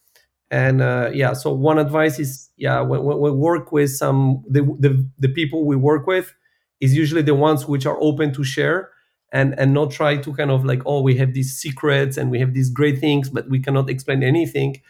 and 0.51 0.81
uh, 0.81 1.11
yeah 1.13 1.33
so 1.33 1.53
one 1.53 1.79
advice 1.79 2.19
is 2.19 2.51
yeah 2.57 2.81
when, 2.81 3.03
when 3.05 3.19
we 3.21 3.31
work 3.31 3.73
with 3.73 3.91
some 3.91 4.43
the, 4.49 4.63
the, 4.79 5.07
the 5.19 5.29
people 5.29 5.65
we 5.67 5.77
work 5.77 6.07
with 6.07 6.35
is 6.81 6.97
usually 6.97 7.23
the 7.23 7.35
ones 7.35 7.67
which 7.67 7.87
are 7.87 7.99
open 8.01 8.33
to 8.33 8.45
share 8.45 8.91
and 9.33 9.59
and 9.59 9.75
not 9.75 9.91
try 9.91 10.17
to 10.17 10.33
kind 10.35 10.51
of 10.51 10.65
like 10.65 10.81
oh 10.87 11.03
we 11.03 11.17
have 11.17 11.35
these 11.35 11.55
secrets 11.57 12.17
and 12.17 12.31
we 12.31 12.39
have 12.39 12.55
these 12.55 12.71
great 12.71 12.99
things 12.99 13.29
but 13.29 13.49
we 13.49 13.59
cannot 13.61 13.91
explain 13.91 14.23
anything. 14.23 14.81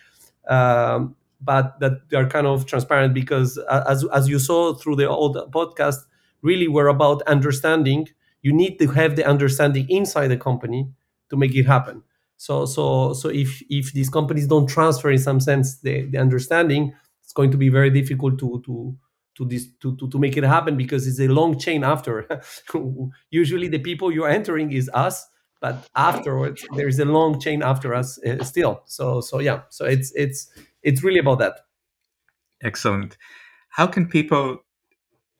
Um, 0.48 1.14
but 1.40 1.78
that 1.80 2.08
they 2.10 2.16
are 2.16 2.28
kind 2.28 2.46
of 2.46 2.66
transparent 2.66 3.14
because 3.14 3.58
uh, 3.68 3.84
as 3.88 4.04
as 4.12 4.28
you 4.28 4.38
saw 4.38 4.74
through 4.74 4.96
the 4.96 5.08
old 5.08 5.36
podcast 5.52 5.98
really 6.42 6.68
we're 6.68 6.88
about 6.88 7.22
understanding. 7.22 8.08
You 8.42 8.52
need 8.52 8.78
to 8.78 8.88
have 8.88 9.16
the 9.16 9.24
understanding 9.26 9.86
inside 9.90 10.28
the 10.28 10.36
company 10.36 10.88
to 11.30 11.36
make 11.36 11.54
it 11.56 11.64
happen 11.66 12.02
so 12.38 12.66
so 12.66 13.12
so 13.14 13.28
if 13.28 13.60
if 13.68 13.92
these 13.92 14.08
companies 14.08 14.46
don't 14.46 14.68
transfer 14.68 15.10
in 15.10 15.18
some 15.18 15.40
sense 15.40 15.80
the, 15.80 16.02
the 16.06 16.18
understanding, 16.18 16.94
it's 17.22 17.32
going 17.32 17.50
to 17.50 17.58
be 17.58 17.68
very 17.68 17.90
difficult 17.90 18.38
to 18.38 18.62
to 18.64 18.96
to 19.36 19.44
this 19.44 19.66
to, 19.82 19.96
to, 19.96 20.08
to 20.08 20.18
make 20.18 20.36
it 20.36 20.44
happen 20.44 20.76
because 20.76 21.06
it's 21.06 21.20
a 21.20 21.26
long 21.26 21.58
chain 21.58 21.82
after. 21.82 22.28
Usually 23.30 23.66
the 23.66 23.80
people 23.80 24.12
you're 24.12 24.28
entering 24.28 24.72
is 24.72 24.88
us, 24.94 25.26
but 25.60 25.88
afterwards 25.96 26.64
there 26.76 26.86
is 26.86 27.00
a 27.00 27.04
long 27.04 27.40
chain 27.40 27.60
after 27.60 27.92
us 27.92 28.20
uh, 28.24 28.42
still. 28.44 28.82
So 28.86 29.20
so 29.20 29.40
yeah, 29.40 29.62
so 29.68 29.84
it's 29.84 30.12
it's 30.14 30.48
it's 30.84 31.02
really 31.02 31.18
about 31.18 31.40
that. 31.40 31.54
Excellent. 32.62 33.18
How 33.70 33.88
can 33.88 34.06
people 34.06 34.58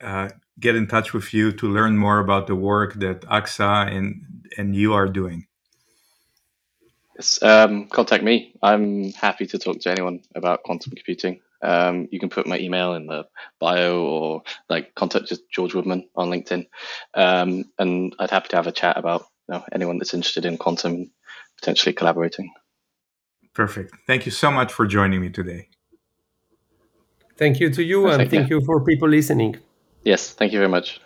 uh, 0.01 0.29
get 0.59 0.75
in 0.75 0.85
touch 0.87 1.13
with 1.13 1.33
you 1.33 1.53
to 1.53 1.67
learn 1.67 1.97
more 1.97 2.19
about 2.19 2.47
the 2.47 2.55
work 2.55 2.95
that 2.95 3.21
AXA 3.21 3.89
and 3.95 4.21
and 4.57 4.75
you 4.75 4.93
are 4.93 5.07
doing? 5.07 5.48
Yes, 7.19 7.43
um, 7.43 7.87
contact 7.87 8.23
me. 8.23 8.53
I'm 8.63 9.11
happy 9.11 9.45
to 9.47 9.59
talk 9.59 9.81
to 9.81 9.91
anyone 9.91 10.21
about 10.35 10.63
quantum 10.63 10.93
computing. 10.95 11.41
Um, 11.61 12.07
you 12.11 12.19
can 12.19 12.29
put 12.29 12.47
my 12.47 12.57
email 12.57 12.93
in 12.93 13.07
the 13.07 13.27
bio 13.59 14.01
or 14.05 14.43
like 14.69 14.95
contact 14.95 15.27
just 15.27 15.41
George 15.51 15.75
Woodman 15.75 16.07
on 16.15 16.29
LinkedIn. 16.29 16.67
Um, 17.13 17.65
and 17.77 18.15
I'd 18.19 18.31
happy 18.31 18.47
to 18.49 18.55
have 18.55 18.67
a 18.67 18.71
chat 18.71 18.97
about 18.97 19.25
you 19.49 19.55
know, 19.55 19.65
anyone 19.73 19.97
that's 19.97 20.13
interested 20.13 20.45
in 20.45 20.57
quantum 20.57 21.11
potentially 21.59 21.91
collaborating. 21.91 22.53
Perfect. 23.53 23.93
Thank 24.07 24.25
you 24.25 24.31
so 24.31 24.49
much 24.49 24.71
for 24.71 24.87
joining 24.87 25.19
me 25.19 25.29
today. 25.29 25.67
Thank 27.35 27.59
you 27.59 27.69
to 27.69 27.83
you, 27.83 28.07
and 28.07 28.29
thank 28.29 28.49
you 28.49 28.61
for 28.61 28.81
people 28.85 29.09
listening. 29.09 29.57
Yes, 30.05 30.31
thank 30.31 30.53
you 30.53 30.59
very 30.59 30.69
much. 30.69 31.01